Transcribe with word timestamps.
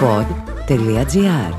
pod.gr 0.00 1.54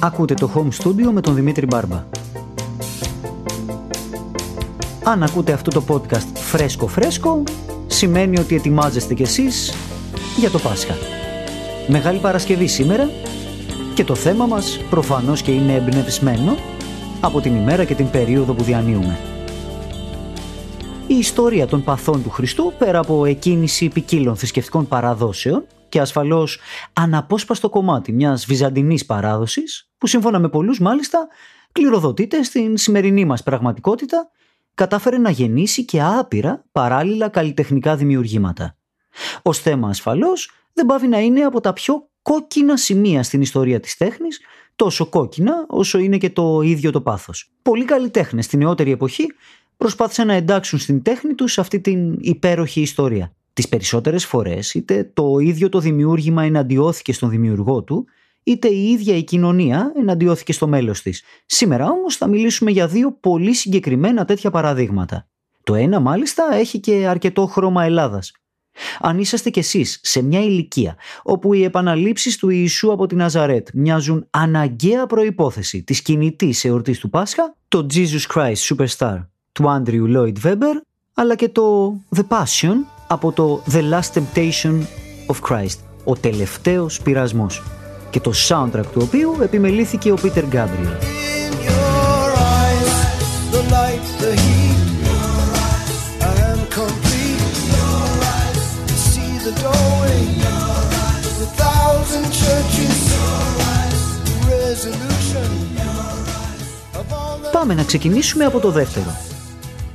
Ακούτε 0.00 0.34
το 0.34 0.50
Home 0.54 0.82
Studio 0.82 1.10
με 1.12 1.20
τον 1.20 1.34
Δημήτρη 1.34 1.66
Μπάρμπα. 1.66 2.04
Αν 5.02 5.22
ακούτε 5.22 5.52
αυτό 5.52 5.70
το 5.70 5.84
podcast 5.88 6.34
φρέσκο 6.34 6.86
φρέσκο, 6.86 7.42
σημαίνει 7.86 8.38
ότι 8.38 8.54
ετοιμάζεστε 8.54 9.14
κι 9.14 9.22
εσείς 9.22 9.74
για 10.36 10.50
το 10.50 10.58
Πάσχα. 10.58 10.94
Μεγάλη 11.88 12.18
Παρασκευή 12.18 12.66
σήμερα 12.66 13.10
και 13.94 14.04
το 14.04 14.14
θέμα 14.14 14.46
μας 14.46 14.80
προφανώς 14.90 15.42
και 15.42 15.50
είναι 15.50 15.74
εμπνευσμένο 15.74 16.56
από 17.20 17.40
την 17.40 17.54
ημέρα 17.56 17.84
και 17.84 17.94
την 17.94 18.10
περίοδο 18.10 18.52
που 18.52 18.62
διανύουμε. 18.62 19.31
Η 21.12 21.18
ιστορία 21.18 21.66
των 21.66 21.84
παθών 21.84 22.22
του 22.22 22.30
Χριστού, 22.30 22.72
πέρα 22.78 22.98
από 22.98 23.24
εκκίνηση 23.24 23.88
ποικίλων 23.88 24.36
θρησκευτικών 24.36 24.88
παραδόσεων 24.88 25.66
και 25.88 26.00
ασφαλώς 26.00 26.58
αναπόσπαστο 26.92 27.68
κομμάτι 27.68 28.12
μιας 28.12 28.46
βυζαντινής 28.46 29.06
παράδοσης, 29.06 29.90
που 29.98 30.06
σύμφωνα 30.06 30.38
με 30.38 30.48
πολλούς 30.48 30.80
μάλιστα 30.80 31.28
κληροδοτείται 31.72 32.42
στην 32.42 32.76
σημερινή 32.76 33.24
μας 33.24 33.42
πραγματικότητα, 33.42 34.30
κατάφερε 34.74 35.18
να 35.18 35.30
γεννήσει 35.30 35.84
και 35.84 36.02
άπειρα 36.02 36.64
παράλληλα 36.72 37.28
καλλιτεχνικά 37.28 37.96
δημιουργήματα. 37.96 38.76
Ως 39.42 39.58
θέμα 39.58 39.88
ασφαλώς 39.88 40.50
δεν 40.72 40.86
πάβει 40.86 41.08
να 41.08 41.18
είναι 41.18 41.40
από 41.40 41.60
τα 41.60 41.72
πιο 41.72 42.08
κόκκινα 42.22 42.76
σημεία 42.76 43.22
στην 43.22 43.40
ιστορία 43.40 43.80
της 43.80 43.96
τέχνης, 43.96 44.40
τόσο 44.76 45.06
κόκκινα 45.06 45.64
όσο 45.68 45.98
είναι 45.98 46.18
και 46.18 46.30
το 46.30 46.60
ίδιο 46.60 46.90
το 46.90 47.00
πάθος. 47.00 47.50
Πολλοί 47.62 47.84
καλλιτέχνες 47.84 48.44
στην 48.44 48.58
νεότερη 48.58 48.90
εποχή 48.90 49.26
προσπάθησαν 49.82 50.26
να 50.26 50.34
εντάξουν 50.34 50.78
στην 50.78 51.02
τέχνη 51.02 51.34
τους 51.34 51.58
αυτή 51.58 51.80
την 51.80 52.16
υπέροχη 52.20 52.80
ιστορία. 52.80 53.32
Τις 53.52 53.68
περισσότερες 53.68 54.26
φορές 54.26 54.74
είτε 54.74 55.10
το 55.14 55.38
ίδιο 55.38 55.68
το 55.68 55.78
δημιούργημα 55.78 56.42
εναντιώθηκε 56.42 57.12
στον 57.12 57.30
δημιουργό 57.30 57.82
του, 57.82 58.06
είτε 58.42 58.68
η 58.68 58.90
ίδια 58.90 59.16
η 59.16 59.22
κοινωνία 59.22 59.92
εναντιώθηκε 59.96 60.52
στο 60.52 60.66
μέλος 60.66 61.02
της. 61.02 61.22
Σήμερα 61.46 61.90
όμως 61.90 62.16
θα 62.16 62.26
μιλήσουμε 62.26 62.70
για 62.70 62.86
δύο 62.86 63.12
πολύ 63.20 63.54
συγκεκριμένα 63.54 64.24
τέτοια 64.24 64.50
παραδείγματα. 64.50 65.28
Το 65.62 65.74
ένα 65.74 66.00
μάλιστα 66.00 66.44
έχει 66.52 66.78
και 66.80 67.06
αρκετό 67.06 67.46
χρώμα 67.46 67.84
Ελλάδας. 67.84 68.32
Αν 69.00 69.18
είσαστε 69.18 69.50
κι 69.50 69.58
εσείς 69.58 70.00
σε 70.02 70.22
μια 70.22 70.40
ηλικία 70.40 70.96
όπου 71.22 71.52
οι 71.52 71.64
επαναλήψεις 71.64 72.36
του 72.36 72.48
Ιησού 72.48 72.92
από 72.92 73.06
την 73.06 73.18
Ναζαρέτ 73.18 73.68
μοιάζουν 73.74 74.26
αναγκαία 74.30 75.06
προϋπόθεση 75.06 75.82
της 75.82 76.02
κινητής 76.02 76.64
εορτής 76.64 76.98
του 76.98 77.10
Πάσχα, 77.10 77.56
το 77.68 77.86
Jesus 77.92 78.34
Christ 78.34 78.76
Superstar 78.76 79.31
του 79.52 79.64
Andrew 79.64 80.16
Lloyd 80.16 80.34
Webber, 80.44 80.74
αλλά 81.14 81.34
και 81.34 81.48
το 81.48 81.94
The 82.16 82.22
Passion 82.28 82.74
από 83.08 83.32
το 83.32 83.62
The 83.72 83.80
Last 83.80 84.18
Temptation 84.18 84.82
of 85.26 85.50
Christ, 85.50 85.78
ο 86.04 86.14
τελευταίος 86.14 87.00
πειρασμός 87.00 87.62
και 88.10 88.20
το 88.20 88.32
soundtrack 88.48 88.86
του 88.92 89.00
οποίου 89.02 89.36
επιμελήθηκε 89.42 90.12
ο 90.12 90.18
Peter 90.22 90.44
Gabriel. 90.52 90.96
Πάμε 107.52 107.74
να 107.74 107.84
ξεκινήσουμε 107.84 108.44
από 108.44 108.58
το 108.58 108.70
δεύτερο. 108.70 109.06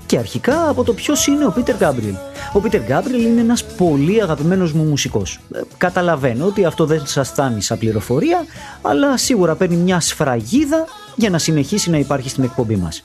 Και 0.07 0.17
αρχικά 0.17 0.69
από 0.69 0.83
το 0.83 0.93
ποιος 0.93 1.27
είναι 1.27 1.45
ο 1.45 1.51
Πίτερ 1.51 1.75
Γκάμπριελ. 1.75 2.15
Ο 2.53 2.59
Πίτερ 2.59 2.81
Γκάμπριελ 2.81 3.25
είναι 3.25 3.41
ένας 3.41 3.65
πολύ 3.65 4.21
αγαπημένος 4.21 4.73
μου 4.73 4.83
μουσικός. 4.83 5.39
Ε, 5.53 5.61
καταλαβαίνω 5.77 6.45
ότι 6.45 6.65
αυτό 6.65 6.85
δεν 6.85 7.05
σας 7.05 7.29
φτάνει 7.29 7.61
σαν 7.61 7.77
πληροφορία, 7.77 8.45
αλλά 8.81 9.17
σίγουρα 9.17 9.55
παίρνει 9.55 9.75
μια 9.75 9.99
σφραγίδα 9.99 10.85
για 11.15 11.29
να 11.29 11.37
συνεχίσει 11.37 11.89
να 11.89 11.97
υπάρχει 11.97 12.29
στην 12.29 12.43
εκπομπή 12.43 12.75
μας. 12.75 13.03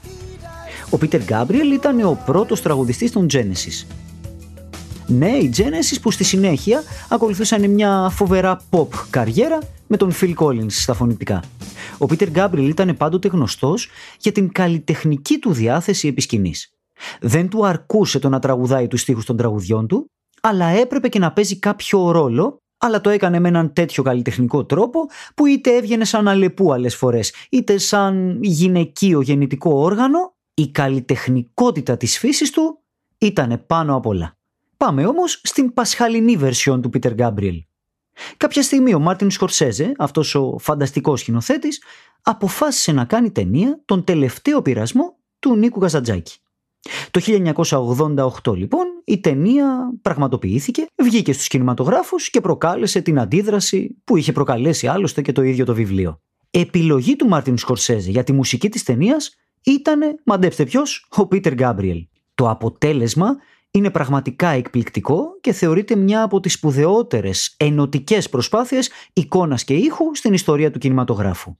Ο 0.90 0.98
Πίτερ 0.98 1.22
Γκάμπριελ 1.22 1.72
ήταν 1.72 2.04
ο 2.04 2.22
πρώτος 2.26 2.62
τραγουδιστής 2.62 3.12
των 3.12 3.26
Genesis. 3.32 3.86
Ναι, 5.06 5.30
οι 5.30 5.52
Genesis 5.56 5.96
που 6.02 6.10
στη 6.10 6.24
συνέχεια 6.24 6.82
ακολουθούσαν 7.08 7.70
μια 7.70 8.08
φοβερά 8.12 8.60
pop 8.70 8.88
καριέρα 9.10 9.58
με 9.86 9.96
τον 9.96 10.12
Phil 10.20 10.34
Collins 10.34 10.70
στα 10.72 10.94
φωνητικά. 10.94 11.42
Ο 11.98 12.06
Peter 12.08 12.28
Gabriel 12.34 12.68
ήταν 12.68 12.96
πάντοτε 12.96 13.28
γνωστός 13.28 13.88
για 14.18 14.32
την 14.32 14.52
καλλιτεχνική 14.52 15.38
του 15.38 15.52
διάθεση 15.52 16.08
επί 16.08 16.20
σκηνής. 16.20 16.72
Δεν 17.20 17.48
του 17.48 17.66
αρκούσε 17.66 18.18
το 18.18 18.28
να 18.28 18.38
τραγουδάει 18.38 18.86
τους 18.86 19.00
στίχους 19.00 19.24
των 19.24 19.36
τραγουδιών 19.36 19.86
του, 19.86 20.10
αλλά 20.40 20.66
έπρεπε 20.66 21.08
και 21.08 21.18
να 21.18 21.32
παίζει 21.32 21.58
κάποιο 21.58 22.10
ρόλο, 22.10 22.56
αλλά 22.78 23.00
το 23.00 23.10
έκανε 23.10 23.40
με 23.40 23.48
έναν 23.48 23.72
τέτοιο 23.72 24.02
καλλιτεχνικό 24.02 24.64
τρόπο 24.64 25.06
που 25.34 25.46
είτε 25.46 25.76
έβγαινε 25.76 26.04
σαν 26.04 26.28
αλεπού 26.28 26.72
άλλε 26.72 26.88
φορές, 26.88 27.34
είτε 27.50 27.78
σαν 27.78 28.38
γυναικείο 28.42 29.20
γεννητικό 29.20 29.74
όργανο, 29.74 30.34
η 30.54 30.68
καλλιτεχνικότητα 30.68 31.96
της 31.96 32.18
φύσης 32.18 32.50
του 32.50 32.78
ήταν 33.18 33.64
πάνω 33.66 33.96
απ' 33.96 34.06
όλα. 34.06 34.36
Πάμε 34.76 35.06
όμως 35.06 35.40
στην 35.42 35.74
πασχαλινή 35.74 36.36
βερσιόν 36.36 36.82
του 36.82 36.90
Peter 36.92 37.16
Gabriel. 37.16 37.60
Κάποια 38.36 38.62
στιγμή 38.62 38.94
ο 38.94 38.98
Μάρτιν 38.98 39.30
Σκορσέζε, 39.30 39.92
αυτός 39.98 40.34
ο 40.34 40.58
φανταστικός 40.58 41.20
σκηνοθέτης, 41.20 41.82
αποφάσισε 42.22 42.92
να 42.92 43.04
κάνει 43.04 43.30
ταινία 43.30 43.80
τον 43.84 44.04
τελευταίο 44.04 44.62
πειρασμό 44.62 45.16
του 45.38 45.56
Νίκου 45.56 45.80
Καζαντζάκη. 45.80 46.36
Το 47.10 47.20
1988 48.44 48.56
λοιπόν 48.56 48.86
η 49.04 49.20
ταινία 49.20 49.92
πραγματοποιήθηκε, 50.02 50.86
βγήκε 51.02 51.32
στους 51.32 51.48
κινηματογράφους 51.48 52.30
και 52.30 52.40
προκάλεσε 52.40 53.00
την 53.00 53.18
αντίδραση 53.18 53.96
που 54.04 54.16
είχε 54.16 54.32
προκαλέσει 54.32 54.86
άλλωστε 54.86 55.22
και 55.22 55.32
το 55.32 55.42
ίδιο 55.42 55.64
το 55.64 55.74
βιβλίο. 55.74 56.20
Επιλογή 56.50 57.16
του 57.16 57.28
Μάρτιν 57.28 57.58
Σκορσέζε 57.58 58.10
για 58.10 58.24
τη 58.24 58.32
μουσική 58.32 58.68
της 58.68 58.82
ταινίας 58.82 59.36
ήταν, 59.64 60.00
μαντέψτε 60.24 60.64
ποιος, 60.64 61.06
ο 61.16 61.26
Πίτερ 61.26 61.54
Γκάμπριελ. 61.54 62.06
Το 62.34 62.50
αποτέλεσμα 62.50 63.36
είναι 63.70 63.90
πραγματικά 63.90 64.48
εκπληκτικό 64.48 65.38
και 65.40 65.52
θεωρείται 65.52 65.96
μια 65.96 66.22
από 66.22 66.40
τις 66.40 66.52
σπουδαιότερες 66.52 67.54
ενωτικές 67.56 68.28
προσπάθειες 68.28 68.90
εικόνας 69.12 69.64
και 69.64 69.74
ήχου 69.74 70.14
στην 70.14 70.32
ιστορία 70.32 70.70
του 70.70 70.78
κινηματογράφου. 70.78 71.56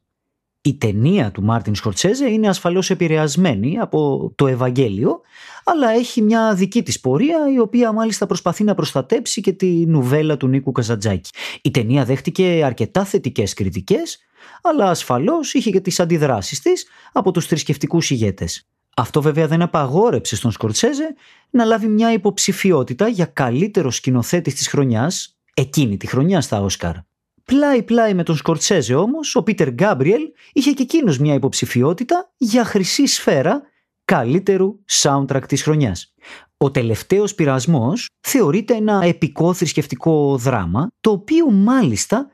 Η 0.64 0.74
ταινία 0.74 1.30
του 1.30 1.42
Μάρτιν 1.42 1.74
Σκορτσέζε 1.74 2.30
είναι 2.30 2.48
ασφαλώς 2.48 2.90
επηρεασμένη 2.90 3.78
από 3.78 4.32
το 4.34 4.46
Ευαγγέλιο, 4.46 5.20
αλλά 5.64 5.90
έχει 5.90 6.22
μια 6.22 6.54
δική 6.54 6.82
της 6.82 7.00
πορεία 7.00 7.52
η 7.54 7.58
οποία 7.58 7.92
μάλιστα 7.92 8.26
προσπαθεί 8.26 8.64
να 8.64 8.74
προστατέψει 8.74 9.40
και 9.40 9.52
τη 9.52 9.66
νουβέλα 9.66 10.36
του 10.36 10.48
Νίκου 10.48 10.72
Καζαντζάκη. 10.72 11.30
Η 11.62 11.70
ταινία 11.70 12.04
δέχτηκε 12.04 12.62
αρκετά 12.64 13.04
θετικές 13.04 13.54
κριτικές, 13.54 14.18
αλλά 14.62 14.90
ασφαλώς 14.90 15.54
είχε 15.54 15.70
και 15.70 15.80
τις 15.80 16.00
αντιδράσεις 16.00 16.60
της 16.60 16.86
από 17.12 17.30
τους 17.30 17.46
θρησκευτικούς 17.46 18.10
ηγέτες. 18.10 18.68
Αυτό 18.96 19.22
βέβαια 19.22 19.46
δεν 19.46 19.62
απαγόρεψε 19.62 20.36
στον 20.36 20.50
Σκορτσέζε 20.50 21.14
να 21.50 21.64
λάβει 21.64 21.86
μια 21.86 22.12
υποψηφιότητα 22.12 23.08
για 23.08 23.24
καλύτερο 23.24 23.90
σκηνοθέτη 23.90 24.52
της 24.52 24.68
χρονιάς, 24.68 25.38
εκείνη 25.54 25.96
τη 25.96 26.06
χρονιά 26.06 26.40
στα 26.40 26.60
Όσκαρ. 26.60 26.94
Πλάι-πλάι 27.52 28.14
με 28.14 28.22
τον 28.22 28.36
Σκορτσέζε 28.36 28.94
όμως, 28.94 29.36
ο 29.36 29.42
Πίτερ 29.42 29.70
Γκάμπριελ 29.70 30.20
είχε 30.52 30.70
και 30.70 30.82
εκείνος 30.82 31.18
μια 31.18 31.34
υποψηφιότητα 31.34 32.32
για 32.36 32.64
χρυσή 32.64 33.06
σφαίρα 33.06 33.62
καλύτερου 34.04 34.78
soundtrack 35.02 35.42
της 35.48 35.62
χρονιάς. 35.62 36.14
Ο 36.56 36.70
τελευταίος 36.70 37.34
πειρασμός 37.34 38.08
θεωρείται 38.20 38.74
ένα 38.74 39.00
επικό 39.04 39.52
θρησκευτικό 39.52 40.36
δράμα, 40.36 40.88
το 41.00 41.10
οποίο 41.10 41.50
μάλιστα 41.50 42.30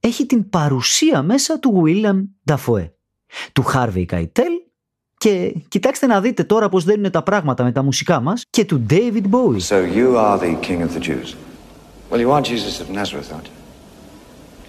έχει 0.00 0.26
την 0.26 0.48
παρουσία 0.48 1.22
μέσα 1.22 1.58
του 1.58 1.82
William 1.86 2.52
Dafoe, 2.52 2.90
του 3.52 3.64
Harvey 3.74 4.06
Keitel 4.06 4.52
και 5.16 5.54
κοιτάξτε 5.68 6.06
να 6.06 6.20
δείτε 6.20 6.44
τώρα 6.44 6.68
πώς 6.68 6.84
δένουν 6.84 7.10
τα 7.10 7.22
πράγματα 7.22 7.64
με 7.64 7.72
τα 7.72 7.82
μουσικά 7.82 8.20
μας 8.20 8.42
και 8.50 8.64
του 8.64 8.86
David 8.90 9.24
Bowie. 9.30 9.60
So 9.60 9.94
you 9.96 10.16
are 10.16 10.38
the 10.38 10.56
king 10.66 10.80
of 10.82 10.98
the 10.98 11.00
Jews. 11.00 11.34
Well, 12.10 12.20
you 12.20 12.30
are 12.30 12.42
Jesus 12.42 12.80
of 12.80 12.90
Nazareth, 12.90 13.32
aren't 13.32 13.46
you? 13.46 13.61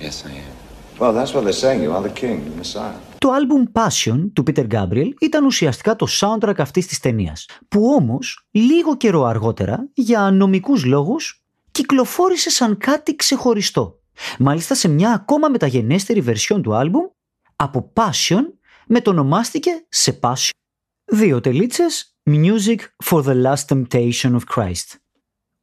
Yes, 0.04 0.18
I 0.30 0.34
am. 0.46 0.54
Well, 1.00 1.14
that's 1.18 1.32
what 1.34 1.44
they're 1.46 1.62
saying. 1.66 1.82
You 1.86 1.92
are 1.98 2.04
the 2.10 2.16
king, 2.22 2.38
the 2.50 2.56
Messiah. 2.62 3.00
Το 3.18 3.32
άλμπουμ 3.32 3.64
Passion 3.74 4.30
του 4.34 4.44
Peter 4.48 4.68
Gabriel 4.68 5.10
ήταν 5.22 5.46
ουσιαστικά 5.46 5.96
το 5.96 6.08
soundtrack 6.10 6.54
αυτής 6.58 6.88
της 6.88 7.00
ταινίας, 7.00 7.48
που 7.68 7.86
όμως 7.86 8.48
λίγο 8.52 8.98
καιρό 8.98 9.24
αργότερα, 9.24 9.90
για 9.94 10.32
νομικούς 10.32 10.86
λόγους, 10.86 11.44
κυκλοφόρησε 11.72 12.50
σαν 12.50 12.78
κάτι 12.78 13.16
ξεχωριστό. 13.16 14.00
Μάλιστα 14.40 14.76
σε 14.76 14.88
μια 14.88 15.12
ακόμα 15.12 15.48
μεταγενέστερη 15.48 16.22
βερσιόν 16.22 16.62
του 16.62 16.76
άλμπουμ, 16.76 17.06
από 17.56 17.92
Passion 17.96 18.44
μετονομάστηκε 18.88 19.86
σε 19.90 20.20
Passion. 20.22 20.50
Δύο 21.06 21.40
τελίτσες, 21.42 22.18
Music 22.30 22.78
for 23.06 23.24
the 23.24 23.44
Last 23.44 23.66
Temptation 23.68 24.36
of 24.36 24.42
Christ. 24.56 25.03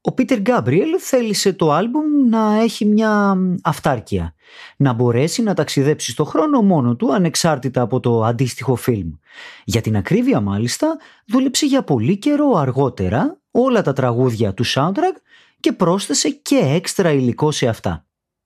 Ο 0.03 0.13
Πίτερ 0.13 0.41
Γκάμπριελ 0.41 0.89
θέλησε 0.99 1.53
το 1.53 1.73
άλμπουμ 1.73 2.29
να 2.29 2.61
έχει 2.61 2.85
μια 2.85 3.37
αυτάρκεια, 3.63 4.35
να 4.77 4.93
μπορέσει 4.93 5.43
να 5.43 5.55
ταξιδέψει 5.55 6.11
στο 6.11 6.25
χρόνο 6.25 6.63
μόνο 6.63 6.97
του 6.97 7.15
ανεξάρτητα 7.15 7.81
από 7.81 8.01
το 8.01 8.23
αντίστοιχο 8.23 8.75
φιλμ. 8.75 9.11
Για 9.65 9.81
την 9.81 9.97
ακρίβεια 9.97 10.41
μάλιστα 10.41 10.99
δούλεψε 11.27 11.67
για 11.67 11.83
πολύ 11.83 12.17
καιρό 12.17 12.57
αργότερα 12.57 13.41
όλα 13.51 13.83
τα 13.83 13.93
τραγούδια 13.93 14.55
του 14.55 14.65
soundtrack 14.67 15.17
και 15.61 15.73
πρόσθεσε 15.73 16.31
και 16.31 16.57
έξτρα 16.57 17.11
υλικό 17.11 17.51
σε 17.51 17.67
αυτά. 17.67 18.05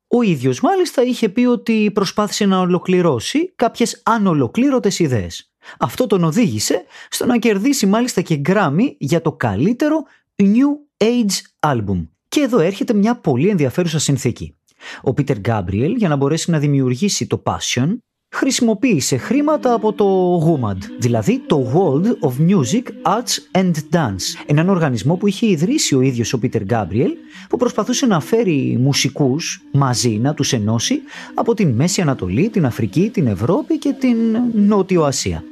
Ο 0.09 0.23
ίδιος 0.23 0.61
μάλιστα 0.61 1.03
είχε 1.03 1.29
πει 1.29 1.45
ότι 1.45 1.91
προσπάθησε 1.95 2.47
να 2.47 2.59
ολοκληρώσει 2.59 3.53
κάποιες 3.57 4.03
ανολοκλήρωτες 4.05 4.99
ιδέες. 4.99 5.53
Αυτό 5.79 6.07
τον 6.07 6.25
οδήγησε 6.25 6.85
στο 7.11 7.27
να 7.27 7.39
κερδίσει 7.39 7.87
μάλιστα 7.87 8.21
και 8.21 8.37
γκράμι 8.37 8.97
για 8.99 9.23
το 9.23 9.33
καλύτερο 9.33 10.03
New 10.43 11.05
Age 11.05 11.67
Album. 11.67 12.09
Και 12.29 12.41
εδώ 12.41 12.59
έρχεται 12.59 12.95
μια 12.95 13.15
πολύ 13.15 13.49
ενδιαφέρουσα 13.49 13.99
συνθήκη. 13.99 14.57
Ο 15.03 15.13
Peter 15.17 15.37
Gabriel 15.49 15.93
για 15.97 16.09
να 16.09 16.17
μπορέσει 16.17 16.51
να 16.51 16.59
δημιουργήσει 16.59 17.27
το 17.27 17.43
Passion 17.45 17.97
χρησιμοποίησε 18.35 19.17
χρήματα 19.17 19.73
από 19.73 19.93
το 19.93 20.39
WOMAD, 20.39 20.77
δηλαδή 20.99 21.39
το 21.47 21.73
World 21.75 22.29
of 22.29 22.51
Music, 22.51 22.83
Arts 23.03 23.61
and 23.61 23.73
Dance, 23.91 24.45
έναν 24.47 24.69
οργανισμό 24.69 25.17
που 25.17 25.27
είχε 25.27 25.47
ιδρύσει 25.47 25.95
ο 25.95 26.01
ίδιος 26.01 26.33
ο 26.33 26.39
Peter 26.43 26.67
Gabriel, 26.71 27.11
που 27.49 27.57
προσπαθούσε 27.57 28.07
να 28.07 28.21
φέρει 28.21 28.77
μουσικούς 28.81 29.63
μαζί, 29.73 30.11
να 30.11 30.35
τους 30.35 30.53
ενώσει 30.53 31.01
από 31.35 31.55
την 31.55 31.71
Μέση 31.71 32.01
Ανατολή, 32.01 32.49
την 32.49 32.67
Αφρική, 32.67 33.11
την 33.11 33.27
Ευρώπη 33.27 33.79
και 33.79 33.93
την 33.93 34.17
Νότιο 34.53 35.05
Ασία. 35.05 35.45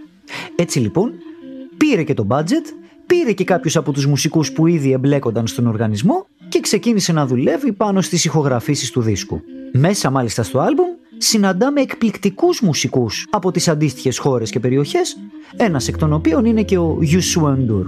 Έτσι 0.56 0.78
λοιπόν, 0.78 1.12
πήρε 1.76 2.02
και 2.02 2.14
το 2.14 2.26
budget, 2.30 2.81
πήρε 3.18 3.32
και 3.32 3.44
κάποιους 3.44 3.76
από 3.76 3.92
τους 3.92 4.06
μουσικούς 4.06 4.52
που 4.52 4.66
ήδη 4.66 4.92
εμπλέκονταν 4.92 5.46
στον 5.46 5.66
οργανισμό 5.66 6.26
και 6.48 6.60
ξεκίνησε 6.60 7.12
να 7.12 7.26
δουλεύει 7.26 7.72
πάνω 7.72 8.00
στις 8.00 8.24
ηχογραφήσεις 8.24 8.90
του 8.90 9.00
δίσκου. 9.00 9.40
Μέσα 9.72 10.10
μάλιστα 10.10 10.42
στο 10.42 10.58
άλμπουμ 10.58 10.86
συναντάμε 11.18 11.80
εκπληκτικούς 11.80 12.60
μουσικούς 12.60 13.26
από 13.30 13.50
τις 13.50 13.68
αντίστοιχες 13.68 14.18
χώρες 14.18 14.50
και 14.50 14.60
περιοχές, 14.60 15.16
ένας 15.56 15.88
εκ 15.88 15.96
των 15.96 16.12
οποίων 16.12 16.44
είναι 16.44 16.62
και 16.62 16.78
ο 16.78 16.98
Youssou 17.00 17.42
N'Dour. 17.42 17.86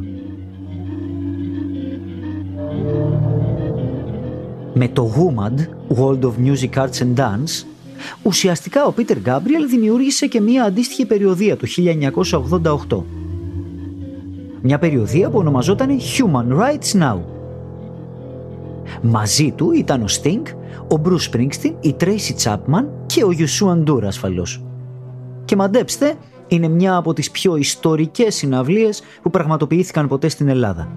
Με 4.74 4.88
το 4.88 5.12
WOMAD, 5.16 5.58
World 5.96 6.20
of 6.20 6.32
Music 6.44 6.82
Arts 6.82 6.98
and 6.98 7.14
Dance, 7.16 7.64
ουσιαστικά 8.22 8.84
ο 8.84 8.92
Πίτερ 8.92 9.18
Γκάμπριελ 9.18 9.68
δημιούργησε 9.68 10.26
και 10.26 10.40
μία 10.40 10.64
αντίστοιχη 10.64 11.06
περιοδία 11.06 11.56
το 11.56 11.66
1988. 12.96 13.23
Μια 14.66 14.78
περιοδία 14.78 15.30
που 15.30 15.38
ονομαζόταν 15.38 15.88
Human 15.98 16.58
Rights 16.58 17.02
Now. 17.02 17.18
Μαζί 19.02 19.52
του 19.52 19.72
ήταν 19.72 20.02
ο 20.02 20.06
Sting, 20.08 20.42
ο 20.92 21.00
Bruce 21.04 21.30
Springsteen, 21.30 21.74
η 21.80 21.96
Tracy 22.00 22.42
Chapman 22.42 22.84
και 23.06 23.24
ο 23.24 23.30
Γιουσού 23.30 23.70
Αντούρα 23.70 24.06
ασφαλώς. 24.06 24.64
Και 25.44 25.56
μαντέψτε, 25.56 26.14
είναι 26.48 26.68
μια 26.68 26.96
από 26.96 27.12
τις 27.12 27.30
πιο 27.30 27.56
ιστορικές 27.56 28.34
συναυλίες 28.34 29.02
που 29.22 29.30
πραγματοποιήθηκαν 29.30 30.08
ποτέ 30.08 30.28
στην 30.28 30.48
Ελλάδα. 30.48 30.88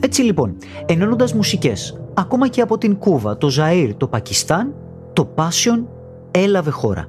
Έτσι 0.00 0.22
λοιπόν, 0.22 0.56
ενώνοντας 0.86 1.34
μουσικές, 1.34 2.00
ακόμα 2.14 2.48
και 2.48 2.60
από 2.60 2.78
την 2.78 2.96
Κούβα, 2.96 3.36
το 3.36 3.48
Ζαΐρ, 3.58 3.90
το 3.96 4.06
Πακιστάν, 4.06 4.74
το 5.12 5.28
Passion 5.34 5.84
έλαβε 6.30 6.70
χώρα. 6.70 7.08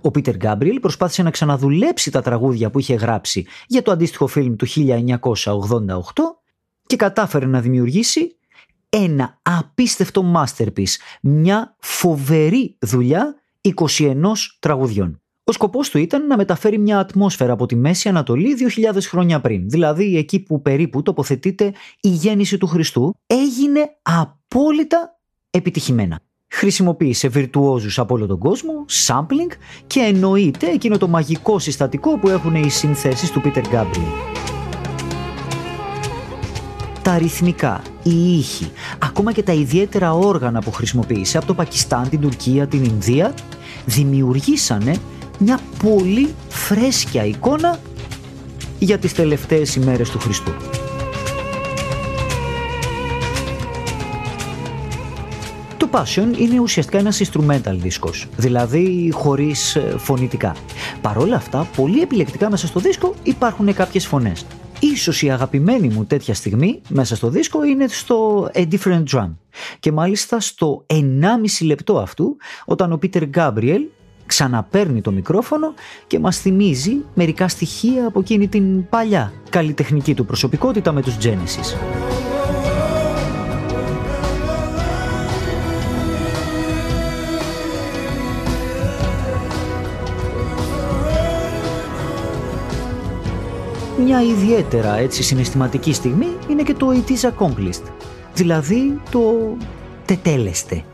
Ο 0.00 0.10
Πίτερ 0.10 0.36
Γκάμπριελ 0.36 0.80
προσπάθησε 0.80 1.22
να 1.22 1.30
ξαναδουλέψει 1.30 2.10
τα 2.10 2.22
τραγούδια 2.22 2.70
που 2.70 2.78
είχε 2.78 2.94
γράψει 2.94 3.46
για 3.66 3.82
το 3.82 3.90
αντίστοιχο 3.90 4.26
φιλμ 4.26 4.56
του 4.56 4.66
1988 4.68 5.22
και 6.86 6.96
κατάφερε 6.96 7.46
να 7.46 7.60
δημιουργήσει 7.60 8.36
ένα 8.88 9.38
απίστευτο 9.42 10.32
masterpiece, 10.36 10.96
μια 11.22 11.76
φοβερή 11.78 12.76
δουλειά 12.80 13.34
21 13.74 14.32
τραγουδιών. 14.58 15.20
Ο 15.44 15.52
σκοπός 15.52 15.90
του 15.90 15.98
ήταν 15.98 16.26
να 16.26 16.36
μεταφέρει 16.36 16.78
μια 16.78 16.98
ατμόσφαιρα 16.98 17.52
από 17.52 17.66
τη 17.66 17.76
Μέση 17.76 18.08
Ανατολή 18.08 18.56
2000 18.94 18.98
χρόνια 19.00 19.40
πριν, 19.40 19.68
δηλαδή 19.68 20.16
εκεί 20.16 20.40
που 20.40 20.62
περίπου 20.62 21.02
τοποθετείται 21.02 21.72
η 22.00 22.08
γέννηση 22.08 22.58
του 22.58 22.66
Χριστού, 22.66 23.14
έγινε 23.26 23.96
απόλυτα 24.02 25.18
επιτυχημένα. 25.50 26.20
Χρησιμοποίησε 26.48 27.28
βιρτουόζους 27.28 27.98
από 27.98 28.14
όλο 28.14 28.26
τον 28.26 28.38
κόσμο, 28.38 28.84
sampling 29.06 29.52
και 29.86 30.00
εννοείται 30.00 30.66
εκείνο 30.66 30.98
το 30.98 31.08
μαγικό 31.08 31.58
συστατικό 31.58 32.18
που 32.18 32.28
έχουν 32.28 32.54
οι 32.54 32.70
συνθέσεις 32.70 33.30
του 33.30 33.42
Peter 33.44 33.62
Gabriel 33.72 34.36
τα 37.06 37.12
αριθμικά, 37.12 37.82
οι 38.02 38.36
ήχοι, 38.38 38.70
ακόμα 38.98 39.32
και 39.32 39.42
τα 39.42 39.52
ιδιαίτερα 39.52 40.12
όργανα 40.12 40.60
που 40.60 40.72
χρησιμοποίησε 40.72 41.36
από 41.36 41.46
το 41.46 41.54
Πακιστάν, 41.54 42.08
την 42.08 42.20
Τουρκία, 42.20 42.66
την 42.66 42.84
Ινδία, 42.84 43.34
δημιουργήσανε 43.84 44.96
μια 45.38 45.60
πολύ 45.82 46.34
φρέσκια 46.48 47.24
εικόνα 47.24 47.78
για 48.78 48.98
τις 48.98 49.12
τελευταίες 49.14 49.74
ημέρες 49.74 50.10
του 50.10 50.18
Χριστού. 50.18 50.52
Το 55.90 55.98
Passion 56.00 56.38
είναι 56.38 56.60
ουσιαστικά 56.60 56.98
ένας 56.98 57.22
instrumental 57.24 57.74
δίσκος, 57.76 58.26
δηλαδή 58.36 59.10
χωρίς 59.12 59.76
ε, 59.76 59.94
φωνητικά. 59.98 60.56
Παρ' 61.00 61.18
όλα 61.18 61.36
αυτά, 61.36 61.68
πολύ 61.76 62.00
επιλεκτικά 62.00 62.50
μέσα 62.50 62.66
στο 62.66 62.80
δίσκο 62.80 63.14
υπάρχουν 63.22 63.74
κάποιες 63.74 64.06
φωνές. 64.06 64.46
Ίσως 64.80 65.22
η 65.22 65.30
αγαπημένη 65.30 65.88
μου 65.88 66.04
τέτοια 66.04 66.34
στιγμή 66.34 66.80
μέσα 66.88 67.16
στο 67.16 67.28
δίσκο 67.28 67.64
είναι 67.64 67.86
στο 67.88 68.48
A 68.54 68.66
Different 68.70 69.02
Drum 69.12 69.30
και 69.80 69.92
μάλιστα 69.92 70.40
στο 70.40 70.84
1,5 70.86 70.96
λεπτό 71.66 71.98
αυτού 71.98 72.36
όταν 72.64 72.92
ο 72.92 72.96
Πίτερ 72.96 73.24
Γκάμπριελ 73.24 73.82
ξαναπέρνει 74.26 75.00
το 75.00 75.10
μικρόφωνο 75.10 75.74
και 76.06 76.18
μας 76.18 76.38
θυμίζει 76.38 76.96
μερικά 77.14 77.48
στοιχεία 77.48 78.06
από 78.06 78.20
εκείνη 78.20 78.48
την 78.48 78.88
παλιά 78.88 79.32
καλλιτεχνική 79.50 80.14
του 80.14 80.24
προσωπικότητα 80.24 80.92
με 80.92 81.02
τους 81.02 81.16
Genesis. 81.22 82.25
Μια 93.98 94.22
ιδιαίτερα 94.22 94.96
έτσι 94.96 95.22
συναισθηματική 95.22 95.92
στιγμή 95.92 96.26
είναι 96.50 96.62
και 96.62 96.74
το 96.74 96.88
«It 96.90 97.10
is 97.10 97.30
accomplished», 97.30 97.82
δηλαδή 98.34 99.00
το 99.10 99.56
«τετέλεστε». 100.04 100.84